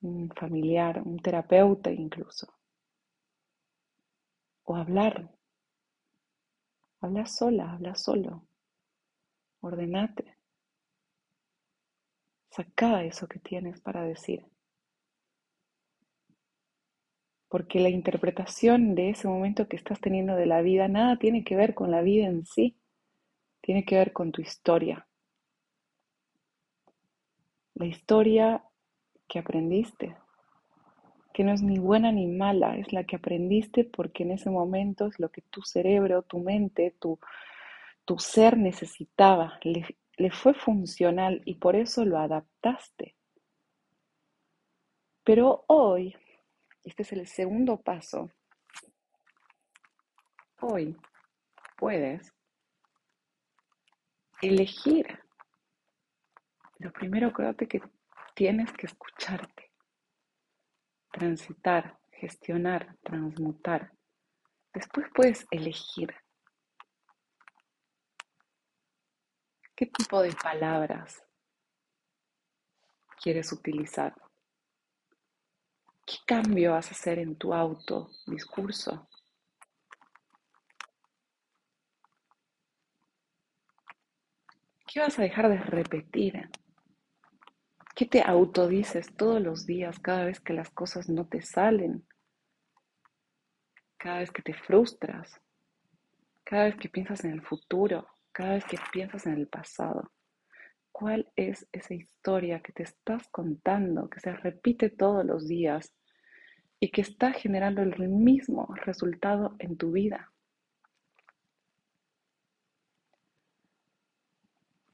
un 0.00 0.30
familiar, 0.30 1.02
un 1.04 1.18
terapeuta 1.18 1.90
incluso. 1.90 2.46
O 4.64 4.74
hablar. 4.74 5.30
Habla 7.00 7.26
sola, 7.26 7.72
habla 7.72 7.94
solo. 7.94 8.48
Ordenate. 9.60 10.38
Saca 12.50 13.04
eso 13.04 13.28
que 13.28 13.38
tienes 13.38 13.80
para 13.80 14.02
decir. 14.02 14.46
Porque 17.48 17.80
la 17.80 17.90
interpretación 17.90 18.94
de 18.94 19.10
ese 19.10 19.28
momento 19.28 19.68
que 19.68 19.76
estás 19.76 20.00
teniendo 20.00 20.34
de 20.34 20.46
la 20.46 20.62
vida 20.62 20.88
nada 20.88 21.18
tiene 21.18 21.44
que 21.44 21.54
ver 21.54 21.74
con 21.74 21.90
la 21.90 22.00
vida 22.00 22.26
en 22.26 22.44
sí, 22.46 22.80
tiene 23.60 23.84
que 23.84 23.96
ver 23.96 24.12
con 24.12 24.32
tu 24.32 24.40
historia. 24.40 25.06
La 27.76 27.84
historia 27.84 28.64
que 29.28 29.38
aprendiste, 29.38 30.16
que 31.34 31.44
no 31.44 31.52
es 31.52 31.60
ni 31.60 31.78
buena 31.78 32.10
ni 32.10 32.26
mala, 32.26 32.78
es 32.78 32.90
la 32.90 33.04
que 33.04 33.16
aprendiste 33.16 33.84
porque 33.84 34.22
en 34.22 34.30
ese 34.30 34.48
momento 34.48 35.08
es 35.08 35.20
lo 35.20 35.30
que 35.30 35.42
tu 35.42 35.60
cerebro, 35.60 36.22
tu 36.22 36.38
mente, 36.38 36.96
tu, 36.98 37.18
tu 38.06 38.18
ser 38.18 38.56
necesitaba, 38.56 39.60
le 39.62 40.30
fue 40.30 40.54
funcional 40.54 41.42
y 41.44 41.56
por 41.56 41.76
eso 41.76 42.06
lo 42.06 42.18
adaptaste. 42.18 43.14
Pero 45.22 45.66
hoy, 45.66 46.16
este 46.82 47.02
es 47.02 47.12
el 47.12 47.26
segundo 47.26 47.76
paso, 47.82 48.30
hoy 50.62 50.96
puedes 51.76 52.32
elegir. 54.40 55.25
Lo 56.78 56.92
primero, 56.92 57.28
acuérdate 57.28 57.66
que 57.66 57.80
tienes 58.34 58.72
que 58.72 58.86
escucharte, 58.86 59.70
transitar, 61.10 61.98
gestionar, 62.12 62.96
transmutar. 63.02 63.92
Después 64.72 65.06
puedes 65.14 65.46
elegir 65.50 66.14
¿Qué 69.76 69.84
tipo 69.84 70.22
de 70.22 70.32
palabras 70.32 71.22
quieres 73.22 73.52
utilizar? 73.52 74.14
¿Qué 76.06 76.16
cambio 76.26 76.72
vas 76.72 76.88
a 76.88 76.92
hacer 76.92 77.18
en 77.18 77.36
tu 77.36 77.52
auto 77.52 78.10
discurso? 78.26 79.06
¿Qué 84.86 85.00
vas 85.00 85.18
a 85.18 85.22
dejar 85.22 85.50
de 85.50 85.58
repetir? 85.58 86.48
¿Qué 87.96 88.06
te 88.06 88.22
autodices 88.22 89.16
todos 89.16 89.42
los 89.42 89.66
días 89.66 89.98
cada 89.98 90.26
vez 90.26 90.38
que 90.38 90.52
las 90.52 90.70
cosas 90.70 91.08
no 91.08 91.26
te 91.26 91.42
salen? 91.42 92.06
Cada 93.96 94.18
vez 94.18 94.30
que 94.30 94.42
te 94.42 94.54
frustras, 94.54 95.40
cada 96.44 96.66
vez 96.66 96.76
que 96.76 96.88
piensas 96.88 97.24
en 97.24 97.32
el 97.32 97.42
futuro 97.42 98.06
cada 98.36 98.52
vez 98.52 98.66
que 98.66 98.76
piensas 98.92 99.24
en 99.24 99.32
el 99.32 99.48
pasado? 99.48 100.12
¿Cuál 100.92 101.32
es 101.36 101.66
esa 101.72 101.94
historia 101.94 102.60
que 102.60 102.74
te 102.74 102.82
estás 102.82 103.26
contando, 103.28 104.10
que 104.10 104.20
se 104.20 104.30
repite 104.30 104.90
todos 104.90 105.24
los 105.24 105.48
días 105.48 105.94
y 106.78 106.90
que 106.90 107.00
está 107.00 107.32
generando 107.32 107.80
el 107.80 107.96
mismo 108.10 108.68
resultado 108.84 109.56
en 109.58 109.78
tu 109.78 109.92
vida? 109.92 110.34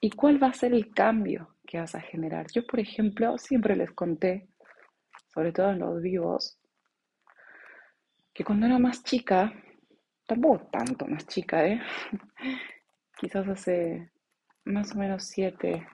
¿Y 0.00 0.10
cuál 0.10 0.40
va 0.40 0.48
a 0.48 0.54
ser 0.54 0.72
el 0.72 0.94
cambio 0.94 1.51
que 1.66 1.78
vas 1.78 1.94
a 1.94 2.00
generar? 2.00 2.46
Yo, 2.52 2.66
por 2.66 2.80
ejemplo, 2.80 3.38
siempre 3.38 3.76
les 3.76 3.90
conté, 3.92 4.48
sobre 5.32 5.52
todo 5.52 5.70
en 5.70 5.78
los 5.78 6.02
vivos, 6.02 6.58
que 8.32 8.44
cuando 8.44 8.66
era 8.66 8.78
más 8.78 9.02
chica, 9.04 9.52
tampoco 10.26 10.66
tanto 10.70 11.06
más 11.06 11.26
chica, 11.26 11.66
¿eh? 11.66 11.80
quizás 13.18 13.46
hace 13.48 14.10
más 14.64 14.92
o 14.94 14.98
menos 14.98 15.24
siete, 15.24 15.86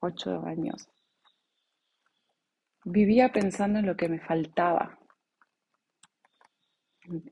ocho 0.00 0.44
años, 0.46 0.88
vivía 2.84 3.32
pensando 3.32 3.78
en 3.78 3.86
lo 3.86 3.96
que 3.96 4.08
me 4.08 4.20
faltaba, 4.20 4.98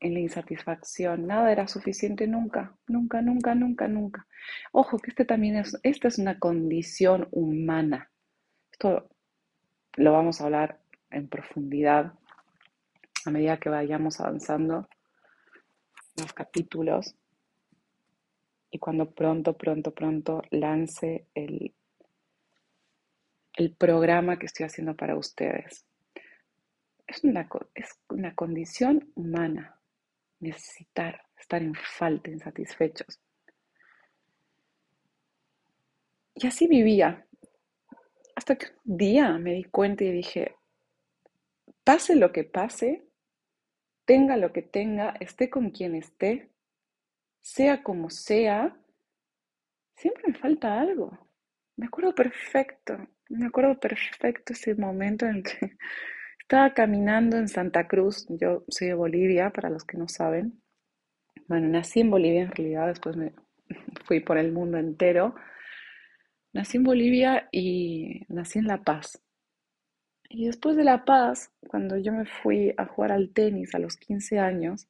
en 0.00 0.14
la 0.14 0.20
insatisfacción. 0.20 1.26
Nada 1.26 1.52
era 1.52 1.68
suficiente 1.68 2.26
nunca, 2.26 2.76
nunca, 2.86 3.22
nunca, 3.22 3.54
nunca, 3.54 3.88
nunca. 3.88 4.26
Ojo, 4.72 4.98
que 4.98 5.10
este 5.10 5.24
también 5.24 5.56
es, 5.56 5.78
esta 5.82 6.08
es 6.08 6.18
una 6.18 6.38
condición 6.38 7.28
humana. 7.30 8.10
Esto 8.72 9.08
lo 9.96 10.12
vamos 10.12 10.40
a 10.40 10.44
hablar 10.44 10.80
en 11.10 11.28
profundidad 11.28 12.12
a 13.24 13.30
medida 13.30 13.58
que 13.58 13.68
vayamos 13.68 14.20
avanzando 14.20 14.88
los 16.16 16.32
capítulos 16.32 17.14
y 18.70 18.78
cuando 18.78 19.10
pronto, 19.10 19.56
pronto, 19.56 19.92
pronto 19.92 20.42
lance 20.50 21.26
el, 21.34 21.74
el 23.54 23.74
programa 23.74 24.38
que 24.38 24.46
estoy 24.46 24.66
haciendo 24.66 24.94
para 24.94 25.16
ustedes. 25.16 25.85
Es 27.06 27.22
una, 27.24 27.48
es 27.74 27.98
una 28.08 28.34
condición 28.34 29.12
humana 29.14 29.80
necesitar 30.40 31.22
estar 31.38 31.62
en 31.62 31.74
falta, 31.74 32.30
insatisfechos. 32.30 33.20
Y 36.34 36.46
así 36.46 36.66
vivía. 36.66 37.26
Hasta 38.34 38.56
que 38.56 38.66
un 38.84 38.96
día 38.98 39.38
me 39.38 39.54
di 39.54 39.64
cuenta 39.64 40.04
y 40.04 40.12
dije, 40.12 40.56
pase 41.84 42.16
lo 42.16 42.32
que 42.32 42.44
pase, 42.44 43.06
tenga 44.04 44.36
lo 44.36 44.52
que 44.52 44.62
tenga, 44.62 45.14
esté 45.20 45.48
con 45.48 45.70
quien 45.70 45.94
esté, 45.94 46.50
sea 47.40 47.82
como 47.82 48.10
sea, 48.10 48.76
siempre 49.94 50.24
me 50.26 50.34
falta 50.34 50.78
algo. 50.80 51.18
Me 51.76 51.86
acuerdo 51.86 52.14
perfecto, 52.14 53.08
me 53.30 53.46
acuerdo 53.46 53.78
perfecto 53.80 54.52
ese 54.52 54.74
momento 54.74 55.26
en 55.26 55.42
que 55.42 55.76
estaba 56.46 56.74
caminando 56.74 57.36
en 57.38 57.48
Santa 57.48 57.88
Cruz. 57.88 58.24
Yo 58.28 58.62
soy 58.68 58.86
de 58.86 58.94
Bolivia, 58.94 59.50
para 59.50 59.68
los 59.68 59.82
que 59.82 59.98
no 59.98 60.06
saben. 60.06 60.62
Bueno, 61.48 61.66
nací 61.66 62.00
en 62.00 62.10
Bolivia 62.10 62.42
en 62.42 62.52
realidad, 62.52 62.86
después 62.86 63.16
me 63.16 63.32
fui 64.04 64.20
por 64.20 64.38
el 64.38 64.52
mundo 64.52 64.78
entero. 64.78 65.34
Nací 66.52 66.76
en 66.76 66.84
Bolivia 66.84 67.48
y 67.50 68.20
nací 68.28 68.60
en 68.60 68.68
La 68.68 68.84
Paz. 68.84 69.20
Y 70.28 70.46
después 70.46 70.76
de 70.76 70.84
La 70.84 71.04
Paz, 71.04 71.50
cuando 71.66 71.98
yo 71.98 72.12
me 72.12 72.26
fui 72.26 72.72
a 72.76 72.86
jugar 72.86 73.10
al 73.10 73.32
tenis 73.32 73.74
a 73.74 73.80
los 73.80 73.96
15 73.96 74.38
años, 74.38 74.86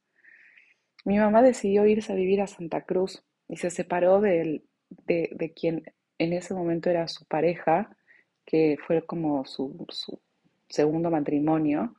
mi 1.06 1.16
mamá 1.16 1.40
decidió 1.40 1.86
irse 1.86 2.12
a 2.12 2.16
vivir 2.16 2.42
a 2.42 2.46
Santa 2.46 2.82
Cruz 2.82 3.24
y 3.48 3.56
se 3.56 3.70
separó 3.70 4.20
de, 4.20 4.62
de, 5.06 5.52
quien 5.54 5.84
en 6.18 6.34
ese 6.34 6.52
momento 6.52 6.90
era 6.90 7.08
su 7.08 7.24
pareja, 7.24 7.96
que 8.44 8.76
fue 8.86 9.06
como 9.06 9.46
su 9.46 9.86
segundo 10.68 11.10
matrimonio 11.10 11.94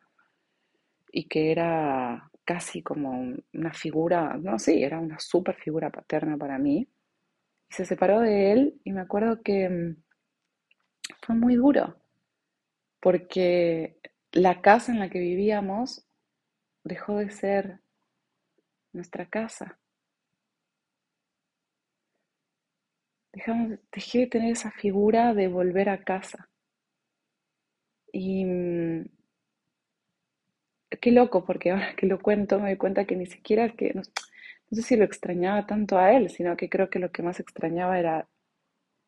y 1.11 1.27
que 1.27 1.51
era 1.51 2.29
casi 2.45 2.81
como 2.81 3.35
una 3.53 3.73
figura, 3.73 4.37
no, 4.37 4.57
sí, 4.59 4.83
era 4.83 4.99
una 4.99 5.19
super 5.19 5.55
figura 5.55 5.89
paterna 5.89 6.37
para 6.37 6.57
mí. 6.57 6.87
Y 7.69 7.73
se 7.73 7.85
separó 7.85 8.21
de 8.21 8.51
él 8.53 8.81
y 8.83 8.91
me 8.93 9.01
acuerdo 9.01 9.41
que 9.41 9.69
mm, 9.69 9.95
fue 11.21 11.35
muy 11.35 11.55
duro 11.55 11.97
porque 12.99 13.97
la 14.31 14.61
casa 14.61 14.91
en 14.91 14.99
la 14.99 15.09
que 15.09 15.19
vivíamos 15.19 16.05
dejó 16.83 17.17
de 17.17 17.29
ser 17.29 17.79
nuestra 18.93 19.27
casa. 19.27 19.79
Dejamos, 23.31 23.79
dejé 23.91 24.19
de 24.19 24.27
tener 24.27 24.51
esa 24.51 24.71
figura 24.71 25.33
de 25.33 25.47
volver 25.47 25.89
a 25.89 26.03
casa. 26.03 26.49
Y 28.11 28.45
mm, 28.45 29.05
qué 31.01 31.11
loco, 31.11 31.45
porque 31.45 31.71
ahora 31.71 31.95
que 31.95 32.07
lo 32.07 32.19
cuento 32.19 32.59
me 32.59 32.69
doy 32.69 32.77
cuenta 32.77 33.05
que 33.05 33.15
ni 33.15 33.25
siquiera 33.25 33.69
que, 33.69 33.93
no, 33.93 34.01
no 34.01 34.75
sé 34.75 34.81
si 34.81 34.95
lo 34.95 35.05
extrañaba 35.05 35.65
tanto 35.65 35.97
a 35.97 36.13
él, 36.13 36.29
sino 36.29 36.57
que 36.57 36.69
creo 36.69 36.89
que 36.89 36.99
lo 36.99 37.11
que 37.11 37.23
más 37.23 37.39
extrañaba 37.39 37.99
era 37.99 38.27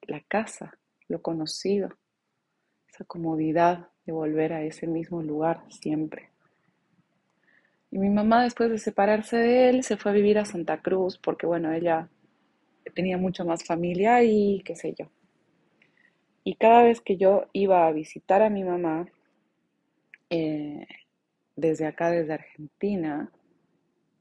la 0.07 0.21
casa, 0.21 0.77
lo 1.07 1.21
conocido 1.21 1.89
comodidad 3.05 3.87
de 4.05 4.11
volver 4.11 4.53
a 4.53 4.63
ese 4.63 4.87
mismo 4.87 5.21
lugar 5.21 5.63
siempre. 5.69 6.29
Y 7.91 7.97
mi 7.97 8.09
mamá 8.09 8.43
después 8.43 8.69
de 8.69 8.77
separarse 8.77 9.37
de 9.37 9.69
él 9.69 9.83
se 9.83 9.97
fue 9.97 10.11
a 10.11 10.13
vivir 10.13 10.37
a 10.37 10.45
Santa 10.45 10.81
Cruz 10.81 11.17
porque 11.17 11.47
bueno, 11.47 11.71
ella 11.71 12.07
tenía 12.93 13.17
mucho 13.17 13.45
más 13.45 13.63
familia 13.63 14.23
y 14.23 14.61
qué 14.63 14.75
sé 14.75 14.93
yo. 14.97 15.09
Y 16.49 16.55
cada 16.55 16.81
vez 16.81 16.99
que 16.99 17.15
yo 17.15 17.45
iba 17.53 17.85
a 17.85 17.91
visitar 17.91 18.41
a 18.41 18.49
mi 18.49 18.63
mamá, 18.63 19.07
eh, 20.31 20.87
desde 21.55 21.85
acá, 21.85 22.09
desde 22.09 22.33
Argentina, 22.33 23.31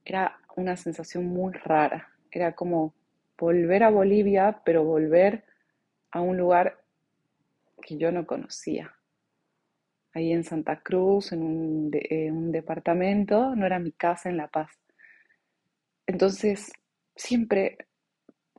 era 0.04 0.38
una 0.54 0.76
sensación 0.76 1.24
muy 1.24 1.54
rara. 1.54 2.12
Era 2.30 2.54
como 2.54 2.92
volver 3.38 3.82
a 3.82 3.88
Bolivia, 3.88 4.60
pero 4.62 4.84
volver 4.84 5.44
a 6.10 6.20
un 6.20 6.36
lugar 6.36 6.78
que 7.80 7.96
yo 7.96 8.12
no 8.12 8.26
conocía. 8.26 8.92
Ahí 10.12 10.30
en 10.30 10.44
Santa 10.44 10.82
Cruz, 10.82 11.32
en 11.32 11.42
un, 11.42 12.52
departamento, 12.52 13.56
no 13.56 13.64
era 13.64 13.78
mi 13.78 13.92
casa 13.92 14.28
en 14.28 14.36
La 14.36 14.48
Paz. 14.48 14.70
Entonces, 16.06 16.70
siempre 17.16 17.78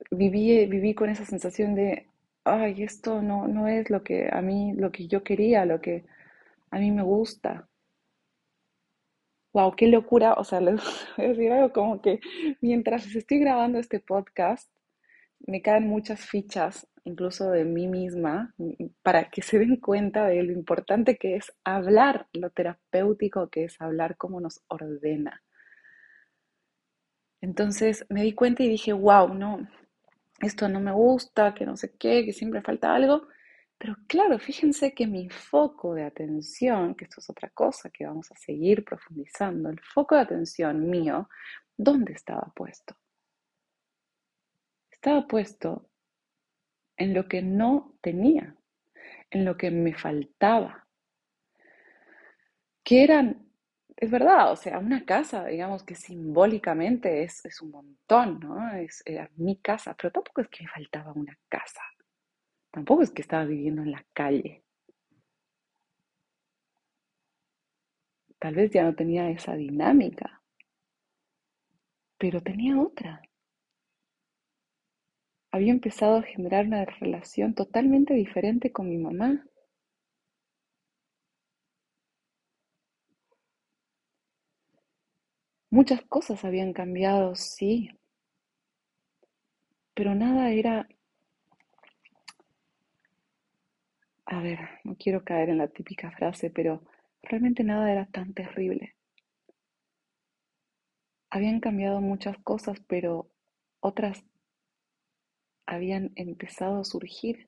viví, 0.10 0.66
viví 0.66 0.96
con 0.96 1.12
esa 1.12 1.26
sensación 1.26 1.76
de, 1.76 2.09
ay, 2.50 2.84
esto 2.84 3.22
no, 3.22 3.48
no 3.48 3.68
es 3.68 3.90
lo 3.90 4.04
que 4.04 4.30
a 4.32 4.42
mí, 4.42 4.74
lo 4.74 4.92
que 4.92 5.08
yo 5.08 5.24
quería, 5.24 5.66
lo 5.66 5.82
que 5.82 6.06
a 6.72 6.80
mí 6.80 6.92
me 6.92 7.04
gusta. 7.04 7.68
Wow, 9.54 9.76
qué 9.76 9.88
locura. 9.88 10.34
O 10.34 10.44
sea, 10.44 10.60
les 10.62 10.76
voy 11.18 11.26
a 11.26 11.30
decir 11.30 11.52
algo 11.52 11.74
como 11.74 12.02
que 12.02 12.20
mientras 12.62 13.16
estoy 13.16 13.40
grabando 13.40 13.80
este 13.80 14.00
podcast, 14.00 14.70
me 15.48 15.62
caen 15.62 15.88
muchas 15.88 16.20
fichas 16.26 16.88
incluso 17.06 17.50
de 17.52 17.66
mí 17.66 17.88
misma, 17.88 18.54
para 19.02 19.30
que 19.30 19.42
se 19.42 19.60
den 19.60 19.78
cuenta 19.78 20.28
de 20.28 20.44
lo 20.44 20.52
importante 20.52 21.18
que 21.18 21.36
es 21.36 21.52
hablar, 21.64 22.28
lo 22.34 22.52
terapéutico 22.52 23.50
que 23.50 23.66
es 23.66 23.82
hablar, 23.82 24.18
cómo 24.18 24.40
nos 24.40 24.62
ordena. 24.68 25.42
Entonces 27.42 28.06
me 28.10 28.24
di 28.24 28.34
cuenta 28.34 28.64
y 28.64 28.70
dije, 28.70 28.94
wow, 28.94 29.34
no, 29.34 29.68
esto 30.42 30.68
no 30.70 30.80
me 30.80 30.92
gusta, 30.92 31.54
que 31.54 31.66
no 31.66 31.76
sé 31.78 31.96
qué, 31.98 32.26
que 32.26 32.34
siempre 32.34 32.62
falta 32.62 32.94
algo. 32.94 33.28
Pero 33.78 33.96
claro, 34.08 34.38
fíjense 34.40 34.94
que 34.94 35.08
mi 35.08 35.30
foco 35.30 35.94
de 35.94 36.04
atención, 36.04 36.96
que 36.96 37.06
esto 37.06 37.22
es 37.22 37.30
otra 37.30 37.50
cosa 37.50 37.90
que 37.90 38.06
vamos 38.06 38.30
a 38.32 38.36
seguir 38.36 38.84
profundizando, 38.84 39.70
el 39.70 39.80
foco 39.80 40.16
de 40.16 40.22
atención 40.22 40.90
mío, 40.90 41.30
¿dónde 41.78 42.14
estaba 42.14 42.52
puesto? 42.54 42.96
Estaba 44.92 45.26
puesto 45.28 45.90
en 46.98 47.14
lo 47.14 47.30
que 47.30 47.42
no 47.42 47.98
tenía, 48.02 48.54
en 49.30 49.46
lo 49.46 49.56
que 49.56 49.72
me 49.72 49.94
faltaba. 49.94 50.86
Que 52.84 53.04
eran, 53.04 53.49
es 54.02 54.10
verdad, 54.10 54.52
o 54.52 54.56
sea, 54.56 54.80
una 54.80 55.04
casa, 55.06 55.46
digamos 55.48 55.84
que 55.84 55.94
simbólicamente 55.94 57.24
es, 57.24 57.44
un 57.62 57.72
montón, 57.72 58.40
¿no? 58.40 58.74
Es, 58.76 59.04
mi 59.36 59.58
casa, 59.58 59.96
pero 59.96 60.12
tampoco 60.12 60.42
es 60.42 60.48
que 60.48 60.64
me 60.64 60.70
faltaba 60.70 61.12
una 61.14 61.38
casa. 61.50 61.82
Tampoco 62.72 63.04
es 63.04 63.12
que 63.12 63.22
estaba 63.22 63.46
viviendo 63.46 63.82
en 63.82 63.92
la 63.92 64.06
calle. 64.14 64.64
Tal 68.40 68.56
vez 68.56 68.72
ya 68.72 68.84
no 68.84 68.96
tenía 68.96 69.30
esa 69.30 69.56
dinámica, 69.56 70.42
pero 72.18 72.42
tenía 72.42 72.80
otra 72.80 73.22
había 75.52 75.72
empezado 75.72 76.18
a 76.18 76.24
generar 76.24 76.66
una 76.68 76.86
relación 76.86 77.54
totalmente 77.54 78.14
diferente 78.14 78.72
con 78.72 78.90
mi 78.90 78.98
mamá. 78.98 79.46
Muchas 85.72 86.02
cosas 86.02 86.44
habían 86.46 86.74
cambiado, 86.74 87.36
sí, 87.36 87.92
pero 89.94 90.16
nada 90.16 90.50
era... 90.50 90.88
A 94.26 94.42
ver, 94.42 94.60
no 94.84 94.96
quiero 94.96 95.24
caer 95.24 95.50
en 95.50 95.60
la 95.60 95.68
típica 95.68 96.10
frase, 96.12 96.50
pero 96.50 96.82
realmente 97.22 97.64
nada 97.64 97.92
era 97.92 98.06
tan 98.08 98.34
terrible. 98.34 98.96
Habían 101.30 101.60
cambiado 101.60 102.02
muchas 102.02 102.38
cosas, 102.40 102.80
pero 102.88 103.30
otras 103.80 104.24
habían 105.68 106.12
empezado 106.16 106.80
a 106.80 106.86
surgir. 106.86 107.48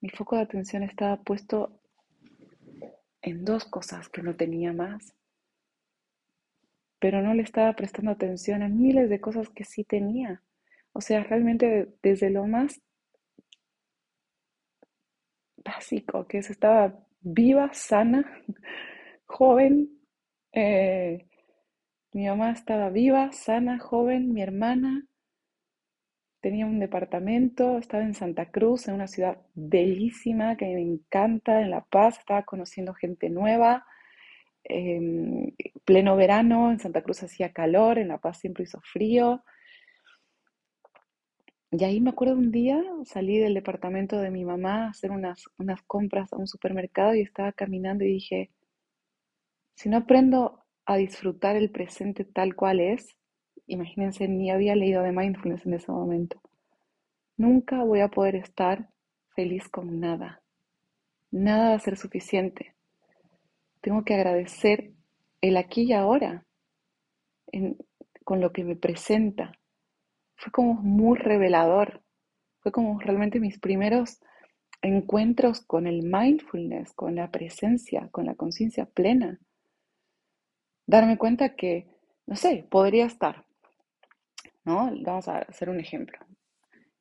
Mi 0.00 0.08
foco 0.08 0.36
de 0.36 0.42
atención 0.42 0.82
estaba 0.84 1.18
puesto 1.22 1.78
en 3.20 3.44
dos 3.44 3.66
cosas 3.66 4.08
que 4.08 4.22
no 4.22 4.34
tenía 4.36 4.72
más, 4.72 5.14
pero 7.00 7.22
no 7.22 7.34
le 7.34 7.42
estaba 7.42 7.72
prestando 7.74 8.12
atención 8.12 8.62
a 8.62 8.68
miles 8.68 9.10
de 9.10 9.20
cosas 9.20 9.48
que 9.50 9.64
sí 9.64 9.84
tenía. 9.84 10.42
O 10.92 11.00
sea, 11.00 11.22
realmente 11.24 11.88
desde 12.02 12.30
lo 12.30 12.46
más 12.46 12.80
básico, 15.64 16.26
que 16.26 16.38
es 16.38 16.50
estaba 16.50 16.98
viva, 17.20 17.70
sana, 17.72 18.24
joven. 19.26 19.90
Eh, 20.52 21.26
mi 22.12 22.26
mamá 22.26 22.52
estaba 22.52 22.90
viva, 22.90 23.32
sana, 23.32 23.78
joven. 23.78 24.32
Mi 24.32 24.42
hermana 24.42 25.06
tenía 26.40 26.66
un 26.66 26.80
departamento, 26.80 27.78
estaba 27.78 28.02
en 28.02 28.14
Santa 28.14 28.50
Cruz, 28.50 28.88
en 28.88 28.94
una 28.94 29.06
ciudad 29.06 29.38
bellísima 29.54 30.56
que 30.56 30.66
me 30.66 30.82
encanta, 30.82 31.60
en 31.60 31.70
La 31.70 31.82
Paz, 31.84 32.18
estaba 32.18 32.44
conociendo 32.44 32.94
gente 32.94 33.28
nueva. 33.30 33.86
Em, 34.64 35.52
pleno 35.84 36.16
verano, 36.16 36.70
en 36.70 36.78
Santa 36.78 37.02
Cruz 37.02 37.22
hacía 37.22 37.52
calor, 37.52 37.98
en 37.98 38.08
La 38.08 38.18
Paz 38.18 38.38
siempre 38.38 38.64
hizo 38.64 38.80
frío. 38.82 39.42
Y 41.72 41.84
ahí 41.84 42.00
me 42.00 42.10
acuerdo 42.10 42.34
un 42.34 42.50
día, 42.50 42.82
salí 43.04 43.38
del 43.38 43.54
departamento 43.54 44.18
de 44.18 44.30
mi 44.30 44.44
mamá 44.44 44.86
a 44.86 44.88
hacer 44.90 45.12
unas, 45.12 45.44
unas 45.56 45.82
compras 45.82 46.32
a 46.32 46.36
un 46.36 46.48
supermercado 46.48 47.14
y 47.14 47.20
estaba 47.20 47.52
caminando 47.52 48.04
y 48.04 48.14
dije, 48.14 48.50
si 49.74 49.88
no 49.88 49.98
aprendo 49.98 50.64
a 50.84 50.96
disfrutar 50.96 51.54
el 51.54 51.70
presente 51.70 52.24
tal 52.24 52.56
cual 52.56 52.80
es, 52.80 53.16
imagínense, 53.68 54.26
ni 54.26 54.50
había 54.50 54.74
leído 54.74 55.02
de 55.02 55.12
mindfulness 55.12 55.64
en 55.64 55.74
ese 55.74 55.92
momento, 55.92 56.40
nunca 57.36 57.84
voy 57.84 58.00
a 58.00 58.08
poder 58.08 58.34
estar 58.34 58.88
feliz 59.36 59.68
con 59.68 60.00
nada. 60.00 60.42
Nada 61.30 61.70
va 61.70 61.74
a 61.76 61.78
ser 61.78 61.96
suficiente. 61.96 62.74
Tengo 63.80 64.04
que 64.04 64.14
agradecer 64.14 64.92
el 65.40 65.56
aquí 65.56 65.82
y 65.82 65.92
ahora 65.92 66.46
con 68.24 68.40
lo 68.40 68.52
que 68.52 68.64
me 68.64 68.76
presenta. 68.76 69.52
Fue 70.36 70.52
como 70.52 70.74
muy 70.74 71.18
revelador. 71.18 72.02
Fue 72.60 72.72
como 72.72 73.00
realmente 73.00 73.40
mis 73.40 73.58
primeros 73.58 74.20
encuentros 74.82 75.60
con 75.62 75.86
el 75.86 76.02
mindfulness, 76.02 76.92
con 76.92 77.14
la 77.16 77.30
presencia, 77.30 78.08
con 78.10 78.26
la 78.26 78.34
conciencia 78.34 78.86
plena. 78.86 79.40
Darme 80.86 81.18
cuenta 81.18 81.54
que, 81.56 81.86
no 82.26 82.36
sé, 82.36 82.66
podría 82.70 83.06
estar, 83.06 83.44
¿no? 84.64 84.90
Vamos 85.02 85.28
a 85.28 85.38
hacer 85.38 85.70
un 85.70 85.80
ejemplo. 85.80 86.18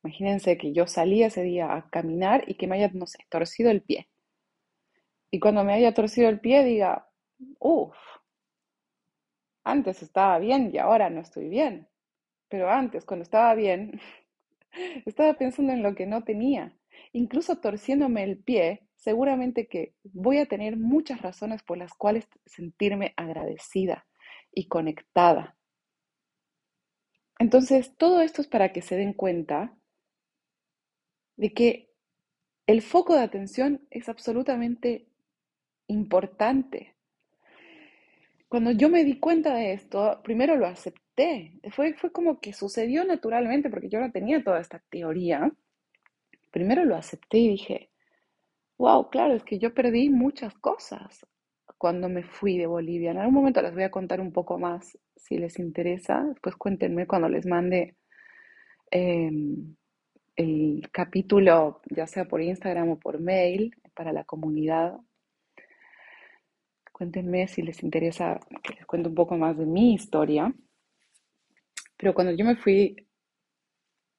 Imagínense 0.04 0.58
que 0.58 0.72
yo 0.72 0.88
salí 0.88 1.24
ese 1.24 1.44
día 1.44 1.74
a 1.74 1.90
caminar 1.90 2.44
y 2.48 2.56
que 2.56 2.68
me 2.68 2.76
haya, 2.76 2.90
no 2.94 3.06
sé, 3.06 3.20
torcido 3.30 3.70
el 3.70 3.82
pie. 3.82 4.08
Y 5.32 5.40
cuando 5.40 5.64
me 5.64 5.74
haya 5.74 5.94
torcido 5.94 6.30
el 6.30 6.40
pie 6.40 6.64
diga, 6.64 7.08
uff, 7.60 7.96
antes 9.64 10.02
estaba 10.02 10.40
bien 10.40 10.72
y 10.74 10.78
ahora 10.78 11.10
no 11.10 11.22
estoy 11.22 11.50
bien. 11.50 11.88
Pero 12.50 12.70
antes, 12.70 13.06
cuando 13.06 13.24
estaba 13.24 13.54
bien, 13.54 14.00
estaba 15.06 15.34
pensando 15.36 15.74
en 15.74 15.84
lo 15.84 15.96
que 15.96 16.06
no 16.06 16.24
tenía. 16.24 16.74
Incluso 17.14 17.58
torciéndome 17.58 18.24
el 18.24 18.40
pie, 18.40 18.88
seguramente 18.96 19.68
que 19.68 19.94
voy 20.04 20.40
a 20.40 20.48
tener 20.48 20.78
muchas 20.78 21.22
razones 21.22 21.64
por 21.64 21.78
las 21.78 21.94
cuales 21.94 22.28
sentirme 22.46 23.14
agradecida 23.16 24.08
y 24.52 24.68
conectada. 24.68 25.56
Entonces, 27.40 27.96
todo 27.96 28.22
esto 28.22 28.42
es 28.42 28.48
para 28.48 28.74
que 28.74 28.82
se 28.82 28.98
den 28.98 29.14
cuenta 29.14 29.78
de 31.38 31.54
que 31.54 31.90
el 32.68 32.82
foco 32.82 33.16
de 33.16 33.24
atención 33.24 33.88
es 33.90 34.10
absolutamente 34.10 35.08
importante. 35.90 36.96
Cuando 38.48 38.72
yo 38.72 38.90
me 38.90 39.04
di 39.04 39.20
cuenta 39.20 39.54
de 39.54 39.74
esto, 39.74 40.22
primero 40.24 40.56
lo 40.56 40.66
acepté. 40.66 41.60
Fue, 41.72 41.94
fue 41.94 42.12
como 42.12 42.40
que 42.40 42.54
sucedió 42.54 43.04
naturalmente 43.06 43.70
porque 43.70 43.90
yo 43.90 44.00
no 44.00 44.12
tenía 44.12 44.44
toda 44.44 44.60
esta 44.60 44.82
teoría. 44.90 45.52
Primero 46.50 46.84
lo 46.86 46.96
acepté 46.96 47.38
y 47.38 47.50
dije, 47.50 47.92
wow, 48.78 49.10
claro, 49.10 49.36
es 49.36 49.44
que 49.44 49.60
yo 49.60 49.74
perdí 49.74 50.10
muchas 50.10 50.56
cosas 50.56 51.26
cuando 51.78 52.10
me 52.10 52.24
fui 52.24 52.58
de 52.58 52.66
Bolivia. 52.66 53.12
En 53.12 53.20
algún 53.20 53.36
momento 53.36 53.62
les 53.62 53.74
voy 53.74 53.84
a 53.84 53.92
contar 53.92 54.20
un 54.20 54.32
poco 54.34 54.58
más 54.58 54.98
si 55.16 55.38
les 55.38 55.60
interesa. 55.60 56.24
Después 56.24 56.56
cuéntenme 56.56 57.06
cuando 57.06 57.30
les 57.30 57.46
mande 57.46 57.98
em, 58.90 59.76
el 60.36 60.90
capítulo, 60.92 61.82
ya 61.90 62.08
sea 62.08 62.26
por 62.26 62.42
Instagram 62.42 62.90
o 62.90 63.00
por 63.00 63.20
mail, 63.20 63.76
para 63.94 64.12
la 64.12 64.24
comunidad 64.24 64.98
Cuéntenme 67.00 67.48
si 67.48 67.62
les 67.62 67.82
interesa 67.82 68.42
que 68.62 68.74
les 68.74 68.86
cuente 68.86 69.08
un 69.08 69.16
poco 69.16 69.38
más 69.38 69.58
de 69.58 69.66
mi 69.66 69.94
historia. 69.94 70.54
Pero 71.96 72.14
cuando 72.14 72.34
yo 72.34 72.44
me 72.44 72.58
fui 72.58 73.08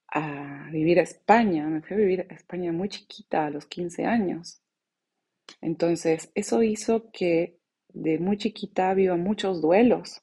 a 0.08 0.66
vivir 0.72 0.98
a 0.98 1.02
España, 1.02 1.66
me 1.66 1.82
fui 1.82 1.92
a 1.92 1.98
vivir 1.98 2.26
a 2.30 2.34
España 2.34 2.72
muy 2.72 2.88
chiquita, 2.88 3.44
a 3.44 3.50
los 3.50 3.66
15 3.66 4.06
años. 4.06 4.62
Entonces, 5.60 6.32
eso 6.34 6.62
hizo 6.62 7.10
que 7.12 7.58
de 7.88 8.18
muy 8.18 8.38
chiquita 8.38 8.94
viva 8.94 9.16
muchos 9.16 9.60
duelos. 9.60 10.22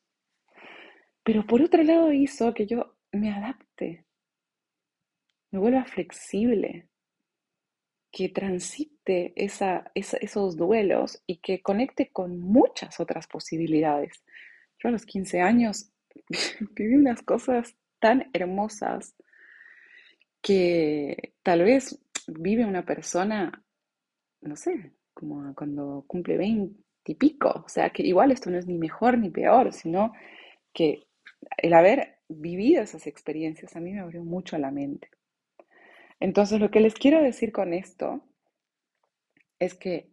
Pero 1.22 1.46
por 1.46 1.62
otro 1.62 1.84
lado 1.84 2.12
hizo 2.12 2.56
que 2.56 2.66
yo 2.66 2.98
me 3.12 3.32
adapte, 3.32 4.04
me 5.52 5.60
vuelva 5.60 5.86
flexible, 5.86 6.90
que 8.12 8.30
transite 8.30 8.97
esos 9.08 10.58
duelos 10.58 11.22
y 11.26 11.38
que 11.38 11.62
conecte 11.62 12.10
con 12.12 12.40
muchas 12.40 13.00
otras 13.00 13.28
posibilidades. 13.28 14.24
Yo 14.80 14.90
a 14.90 14.92
los 14.92 15.06
15 15.06 15.42
años 15.42 15.92
viví 16.76 16.96
unas 16.96 17.22
cosas 17.22 17.76
tan 18.00 18.30
hermosas 18.34 19.16
que 20.42 21.34
tal 21.44 21.64
vez 21.64 22.00
vive 22.28 22.66
una 22.66 22.86
persona, 22.86 23.64
no 24.42 24.56
sé, 24.56 24.94
como 25.14 25.54
cuando 25.56 26.04
cumple 26.08 26.38
20 26.38 26.76
y 27.06 27.16
pico. 27.16 27.64
O 27.66 27.70
sea, 27.70 27.90
que 27.90 28.04
igual 28.04 28.32
esto 28.32 28.50
no 28.50 28.58
es 28.58 28.68
ni 28.68 28.78
mejor 28.78 29.18
ni 29.18 29.30
peor, 29.30 29.74
sino 29.74 30.14
que 30.74 31.08
el 31.58 31.74
haber 31.74 32.20
vivido 32.30 32.84
esas 32.84 33.08
experiencias 33.08 33.76
a 33.76 33.80
mí 33.80 33.94
me 33.94 34.02
abrió 34.02 34.24
mucho 34.24 34.58
la 34.58 34.72
mente. 34.72 35.10
Entonces, 36.20 36.60
lo 36.60 36.72
que 36.72 36.80
les 36.80 36.94
quiero 36.94 37.22
decir 37.22 37.52
con 37.52 37.74
esto 37.74 38.24
es 39.60 39.74
que 39.74 40.10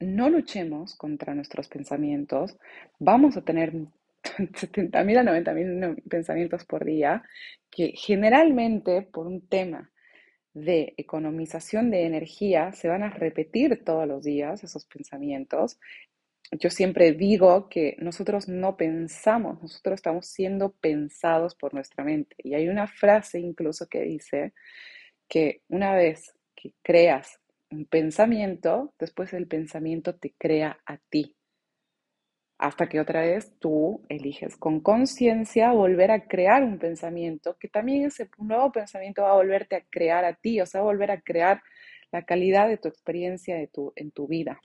no 0.00 0.28
luchemos 0.28 0.96
contra 0.96 1.34
nuestros 1.34 1.68
pensamientos. 1.68 2.56
Vamos 2.98 3.36
a 3.36 3.42
tener 3.42 3.72
70.000 4.22 5.18
a 5.18 5.22
90.000 5.22 6.02
pensamientos 6.08 6.64
por 6.64 6.84
día, 6.84 7.22
que 7.70 7.92
generalmente 7.96 9.02
por 9.02 9.26
un 9.26 9.46
tema 9.48 9.90
de 10.52 10.94
economización 10.96 11.90
de 11.90 12.04
energía 12.04 12.72
se 12.72 12.88
van 12.88 13.02
a 13.02 13.10
repetir 13.10 13.82
todos 13.84 14.06
los 14.06 14.22
días 14.22 14.62
esos 14.62 14.86
pensamientos. 14.86 15.78
Yo 16.52 16.70
siempre 16.70 17.12
digo 17.12 17.68
que 17.68 17.96
nosotros 17.98 18.48
no 18.48 18.76
pensamos, 18.76 19.60
nosotros 19.60 19.94
estamos 19.94 20.26
siendo 20.26 20.72
pensados 20.72 21.56
por 21.56 21.74
nuestra 21.74 22.04
mente. 22.04 22.36
Y 22.38 22.54
hay 22.54 22.68
una 22.68 22.86
frase 22.86 23.40
incluso 23.40 23.88
que 23.88 24.02
dice 24.02 24.52
que 25.28 25.62
una 25.68 25.94
vez 25.94 26.34
que 26.54 26.72
creas 26.82 27.40
un 27.74 27.86
pensamiento, 27.86 28.94
después 28.98 29.32
el 29.32 29.46
pensamiento 29.46 30.14
te 30.14 30.34
crea 30.38 30.78
a 30.86 30.98
ti. 30.98 31.36
Hasta 32.56 32.88
que 32.88 33.00
otra 33.00 33.22
vez 33.22 33.52
tú 33.58 34.02
eliges 34.08 34.56
con 34.56 34.80
conciencia 34.80 35.72
volver 35.72 36.10
a 36.10 36.26
crear 36.26 36.62
un 36.62 36.78
pensamiento, 36.78 37.56
que 37.58 37.68
también 37.68 38.04
ese 38.04 38.30
nuevo 38.38 38.70
pensamiento 38.72 39.22
va 39.22 39.32
a 39.32 39.36
volverte 39.36 39.76
a 39.76 39.84
crear 39.90 40.24
a 40.24 40.34
ti, 40.34 40.60
o 40.60 40.66
sea, 40.66 40.82
volver 40.82 41.10
a 41.10 41.20
crear 41.20 41.62
la 42.12 42.24
calidad 42.24 42.68
de 42.68 42.78
tu 42.78 42.88
experiencia 42.88 43.56
de 43.56 43.66
tu, 43.66 43.92
en 43.96 44.12
tu 44.12 44.28
vida. 44.28 44.60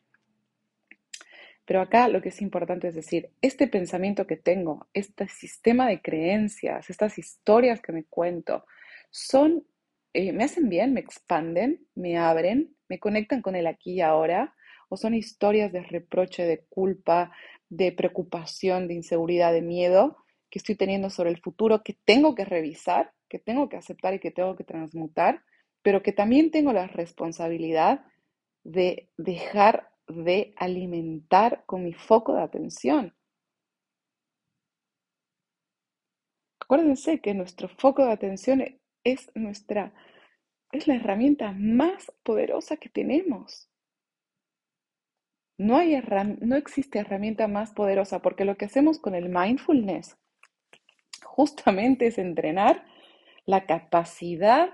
Pero 1.65 1.81
acá 1.81 2.07
lo 2.07 2.19
que 2.19 2.29
es 2.29 2.41
importante 2.41 2.87
es 2.87 2.95
decir, 2.95 3.29
este 3.41 3.67
pensamiento 3.67 4.25
que 4.25 4.37
tengo, 4.37 4.87
este 4.93 5.27
sistema 5.27 5.87
de 5.87 6.01
creencias, 6.01 6.89
estas 6.89 7.19
historias 7.19 7.79
que 7.79 7.91
me 7.91 8.05
cuento, 8.05 8.65
son, 9.11 9.65
eh, 10.13 10.33
me 10.33 10.43
hacen 10.43 10.69
bien, 10.69 10.93
me 10.93 10.99
expanden, 10.99 11.85
me 11.95 12.17
abren, 12.17 12.75
me 12.87 12.99
conectan 12.99 13.41
con 13.41 13.55
el 13.55 13.67
aquí 13.67 13.93
y 13.93 14.01
ahora, 14.01 14.55
o 14.89 14.97
son 14.97 15.13
historias 15.13 15.71
de 15.71 15.83
reproche, 15.83 16.45
de 16.45 16.65
culpa, 16.69 17.31
de 17.69 17.91
preocupación, 17.91 18.87
de 18.87 18.95
inseguridad, 18.95 19.53
de 19.53 19.61
miedo 19.61 20.17
que 20.49 20.59
estoy 20.59 20.75
teniendo 20.75 21.09
sobre 21.09 21.29
el 21.29 21.39
futuro, 21.39 21.83
que 21.83 21.93
tengo 22.05 22.33
que 22.35 22.45
revisar, 22.45 23.13
que 23.29 23.39
tengo 23.39 23.69
que 23.69 23.77
aceptar 23.77 24.15
y 24.15 24.19
que 24.19 24.31
tengo 24.31 24.55
que 24.55 24.63
transmutar, 24.63 25.43
pero 25.83 26.01
que 26.01 26.11
también 26.11 26.51
tengo 26.51 26.73
la 26.73 26.87
responsabilidad 26.87 28.03
de 28.63 29.09
dejar 29.17 29.91
de 30.07 30.53
alimentar 30.57 31.63
con 31.67 31.83
mi 31.83 31.93
foco 31.93 32.33
de 32.33 32.41
atención. 32.41 33.15
Acuérdense 36.59 37.19
que 37.21 37.33
nuestro 37.33 37.69
foco 37.69 38.05
de 38.05 38.11
atención 38.11 38.78
es 39.11 39.31
nuestra 39.35 39.93
es 40.71 40.87
la 40.87 40.95
herramienta 40.95 41.51
más 41.51 42.11
poderosa 42.23 42.77
que 42.77 42.89
tenemos. 42.89 43.69
No, 45.57 45.77
hay 45.77 46.01
no 46.41 46.55
existe 46.55 46.99
herramienta 46.99 47.47
más 47.47 47.71
poderosa 47.71 48.21
porque 48.21 48.45
lo 48.45 48.55
que 48.55 48.65
hacemos 48.65 48.99
con 48.99 49.15
el 49.15 49.29
mindfulness 49.29 50.17
justamente 51.23 52.07
es 52.07 52.17
entrenar 52.17 52.85
la 53.45 53.65
capacidad 53.65 54.69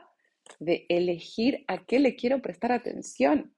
de 0.59 0.85
elegir 0.89 1.63
a 1.67 1.85
qué 1.85 1.99
le 1.99 2.15
quiero 2.15 2.41
prestar 2.41 2.71
atención. 2.71 3.55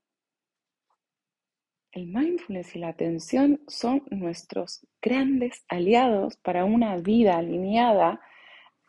El 1.91 2.07
mindfulness 2.07 2.75
y 2.75 2.79
la 2.79 2.89
atención 2.89 3.61
son 3.67 4.03
nuestros 4.09 4.85
grandes 5.01 5.65
aliados 5.67 6.37
para 6.37 6.63
una 6.65 6.97
vida 6.97 7.37
alineada 7.37 8.21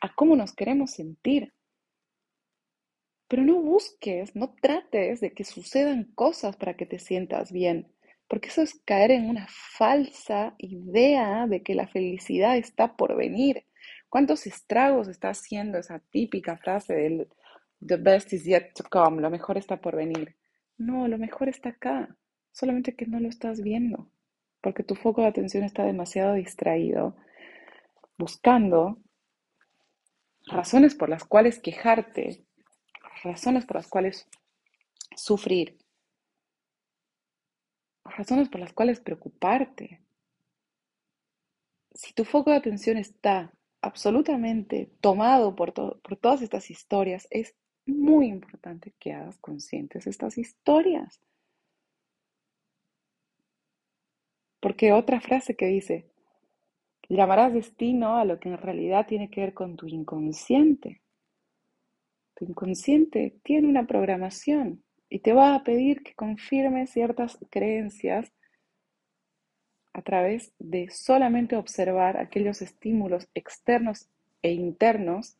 a 0.00 0.14
cómo 0.14 0.36
nos 0.36 0.54
queremos 0.54 0.92
sentir. 0.92 1.54
Pero 3.28 3.44
no 3.44 3.60
busques, 3.60 4.34
no 4.34 4.54
trates 4.60 5.20
de 5.20 5.32
que 5.32 5.44
sucedan 5.44 6.04
cosas 6.14 6.56
para 6.56 6.74
que 6.74 6.86
te 6.86 6.98
sientas 6.98 7.52
bien, 7.52 7.92
porque 8.26 8.48
eso 8.48 8.62
es 8.62 8.80
caer 8.84 9.10
en 9.10 9.28
una 9.28 9.46
falsa 9.48 10.54
idea 10.58 11.46
de 11.46 11.62
que 11.62 11.74
la 11.74 11.86
felicidad 11.86 12.56
está 12.56 12.96
por 12.96 13.16
venir. 13.16 13.64
¿Cuántos 14.08 14.46
estragos 14.46 15.08
está 15.08 15.28
haciendo 15.30 15.78
esa 15.78 15.98
típica 15.98 16.56
frase 16.56 16.94
del 16.94 17.28
The 17.86 17.96
best 17.96 18.32
is 18.32 18.44
yet 18.44 18.72
to 18.74 18.84
come, 18.90 19.20
lo 19.20 19.30
mejor 19.30 19.56
está 19.56 19.80
por 19.80 19.94
venir? 19.94 20.34
No, 20.78 21.06
lo 21.06 21.18
mejor 21.18 21.48
está 21.48 21.70
acá, 21.70 22.16
solamente 22.50 22.96
que 22.96 23.06
no 23.06 23.20
lo 23.20 23.28
estás 23.28 23.60
viendo, 23.62 24.10
porque 24.60 24.82
tu 24.82 24.94
foco 24.94 25.22
de 25.22 25.28
atención 25.28 25.64
está 25.64 25.84
demasiado 25.84 26.34
distraído, 26.34 27.16
buscando 28.16 28.98
razones 30.46 30.94
por 30.94 31.08
las 31.08 31.24
cuales 31.24 31.58
quejarte, 31.58 32.44
razones 33.22 33.66
por 33.66 33.76
las 33.76 33.88
cuales 33.88 34.28
sufrir, 35.16 35.78
razones 38.04 38.48
por 38.48 38.60
las 38.60 38.72
cuales 38.72 39.00
preocuparte. 39.00 40.00
Si 41.94 42.12
tu 42.12 42.24
foco 42.24 42.50
de 42.50 42.56
atención 42.56 42.96
está 42.96 43.52
absolutamente 43.80 44.90
tomado 45.00 45.54
por, 45.54 45.72
por 45.72 46.16
todas 46.16 46.42
estas 46.42 46.70
historias, 46.70 47.26
es 47.30 47.54
muy 47.86 48.28
importante 48.28 48.94
que 48.98 49.12
hagas 49.12 49.38
conscientes 49.38 50.06
estas 50.06 50.38
historias. 50.38 51.20
Porque 54.60 54.92
otra 54.92 55.20
frase 55.20 55.56
que 55.56 55.66
dice, 55.66 56.10
llamarás 57.08 57.52
destino 57.52 58.16
a 58.16 58.24
lo 58.24 58.38
que 58.38 58.48
en 58.48 58.58
realidad 58.58 59.06
tiene 59.06 59.30
que 59.30 59.40
ver 59.40 59.54
con 59.54 59.76
tu 59.76 59.86
inconsciente. 59.86 61.00
Tu 62.38 62.44
inconsciente 62.44 63.34
tiene 63.42 63.66
una 63.66 63.84
programación 63.84 64.84
y 65.10 65.18
te 65.18 65.32
va 65.32 65.56
a 65.56 65.64
pedir 65.64 66.04
que 66.04 66.14
confirmes 66.14 66.90
ciertas 66.90 67.36
creencias 67.50 68.32
a 69.92 70.02
través 70.02 70.52
de 70.60 70.88
solamente 70.88 71.56
observar 71.56 72.16
aquellos 72.16 72.62
estímulos 72.62 73.26
externos 73.34 74.06
e 74.42 74.52
internos 74.52 75.36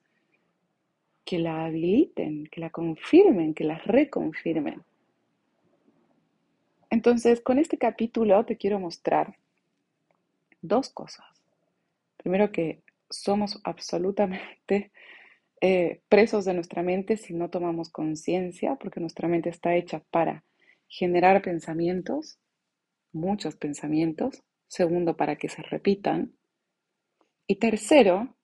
que 1.24 1.38
la 1.38 1.66
habiliten, 1.66 2.48
que 2.50 2.60
la 2.60 2.70
confirmen, 2.70 3.54
que 3.54 3.62
la 3.62 3.78
reconfirmen. 3.78 4.82
Entonces, 6.90 7.40
con 7.40 7.60
este 7.60 7.78
capítulo 7.78 8.44
te 8.44 8.56
quiero 8.56 8.80
mostrar 8.80 9.36
dos 10.62 10.88
cosas. 10.88 11.26
Primero 12.16 12.50
que 12.50 12.82
somos 13.08 13.60
absolutamente 13.62 14.90
eh, 15.60 16.00
presos 16.08 16.44
de 16.44 16.54
nuestra 16.54 16.82
mente 16.82 17.16
si 17.16 17.34
no 17.34 17.50
tomamos 17.50 17.90
conciencia, 17.90 18.76
porque 18.76 19.00
nuestra 19.00 19.28
mente 19.28 19.50
está 19.50 19.74
hecha 19.74 20.02
para 20.10 20.44
generar 20.88 21.42
pensamientos, 21.42 22.38
muchos 23.12 23.56
pensamientos. 23.56 24.42
Segundo, 24.66 25.16
para 25.16 25.36
que 25.36 25.48
se 25.48 25.62
repitan. 25.62 26.34
Y 27.46 27.56
tercero, 27.56 28.36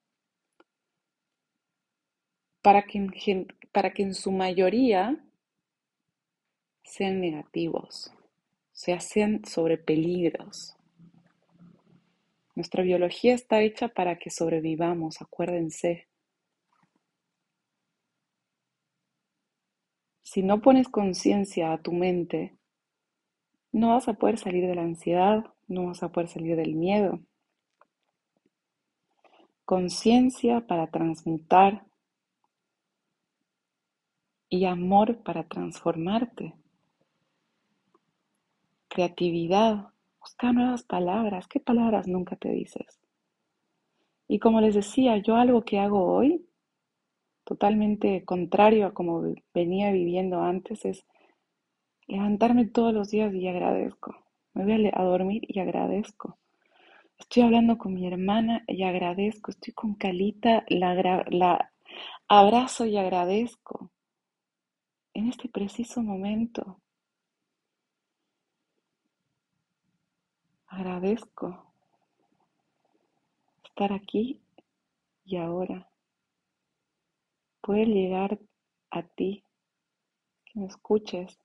para 2.63 2.83
que 2.85 3.47
para 3.73 3.93
que 3.93 4.03
en 4.03 4.15
su 4.15 4.33
mayoría 4.33 5.23
sean 6.83 7.21
negativos, 7.21 8.13
se 8.73 8.93
hacen 8.93 9.45
sobre 9.45 9.77
peligros. 9.77 10.77
Nuestra 12.55 12.83
biología 12.85 13.35
está 13.35 13.61
hecha 13.61 13.89
para 13.89 14.17
que 14.17 14.31
sobrevivamos, 14.31 15.21
acuérdense. 15.21 16.07
Si 20.25 20.43
no 20.43 20.63
pones 20.63 20.89
conciencia 20.89 21.73
a 21.73 21.83
tu 21.83 21.93
mente, 21.93 22.57
no 23.73 23.91
vas 23.91 24.09
a 24.09 24.15
poder 24.15 24.39
salir 24.39 24.67
de 24.67 24.75
la 24.75 24.83
ansiedad, 24.83 25.45
no 25.69 25.87
vas 25.87 26.03
a 26.03 26.11
poder 26.11 26.29
salir 26.29 26.57
del 26.57 26.75
miedo. 26.75 27.21
Conciencia 29.67 30.67
para 30.67 30.87
transmutar 30.87 31.85
y 34.49 34.65
amor 34.65 35.23
para 35.23 35.45
transformarte. 35.45 36.55
Creatividad, 38.89 39.89
busca 40.21 40.53
nuevas 40.53 40.85
palabras. 40.85 41.47
¿Qué 41.49 41.61
palabras 41.61 42.09
nunca 42.09 42.37
te 42.37 42.49
dices? 42.49 42.99
Y 44.27 44.39
como 44.39 44.63
les 44.63 44.75
decía, 44.75 45.19
yo 45.19 45.37
algo 45.37 45.65
que 45.67 45.79
hago 45.79 46.03
hoy 46.03 46.47
totalmente 47.45 48.25
contrario 48.25 48.87
a 48.87 48.95
como 48.95 49.35
venía 49.53 49.93
viviendo 49.93 50.43
antes, 50.43 50.85
es 50.85 51.05
levantarme 52.07 52.67
todos 52.67 52.93
los 52.93 53.11
días 53.11 53.33
y 53.35 53.47
agradezco. 53.49 54.17
Me 54.55 54.65
voy 54.65 54.91
a, 54.93 55.03
dormir 55.03 55.43
y 55.49 55.59
agradezco. 55.61 56.39
Estoy 57.19 57.43
hablando 57.43 57.79
con 57.79 57.95
mi 57.95 58.07
hermana 58.07 58.65
y 58.67 58.83
agradezco. 58.83 59.51
Estoy 59.51 59.73
con 59.73 59.95
Calita, 59.95 60.65
la, 60.69 61.25
la 61.29 61.73
abrazo 62.29 62.87
y 62.87 62.97
agradezco. 62.97 63.91
En 65.13 65.29
este 65.29 65.49
preciso 65.49 66.03
momento. 66.03 66.81
Agradezco 70.67 71.73
estar 73.65 73.93
aquí 73.93 74.41
y 75.25 75.37
ahora 75.37 75.89
puede 77.65 77.87
llegar 77.87 78.39
a 78.91 79.03
ti, 79.03 79.43
que 80.45 80.61
me 80.61 80.67
escuches 80.67 81.41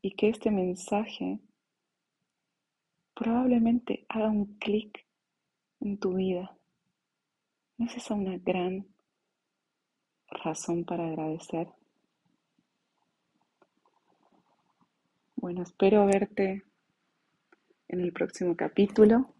y 0.00 0.14
que 0.14 0.28
este 0.28 0.52
mensaje 0.52 1.40
probablemente 3.14 4.06
haga 4.08 4.28
un 4.28 4.56
clic 4.58 5.04
en 5.80 5.98
tu 5.98 6.14
vida. 6.14 6.56
¿No 7.76 7.86
es 7.86 7.96
esa 7.96 8.14
una 8.14 8.38
gran 8.38 8.86
razón 10.28 10.84
para 10.84 11.08
agradecer? 11.08 11.68
Bueno, 15.34 15.62
espero 15.64 16.06
verte 16.06 16.62
en 17.88 18.00
el 18.00 18.12
próximo 18.12 18.56
capítulo. 18.56 19.34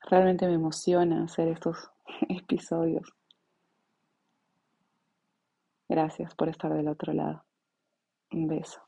Realmente 0.00 0.46
me 0.46 0.54
emociona 0.54 1.24
hacer 1.24 1.48
estos 1.48 1.90
episodios. 2.28 3.12
Gracias 5.88 6.34
por 6.34 6.48
estar 6.48 6.72
del 6.72 6.88
otro 6.88 7.12
lado. 7.12 7.44
Un 8.32 8.48
beso. 8.48 8.85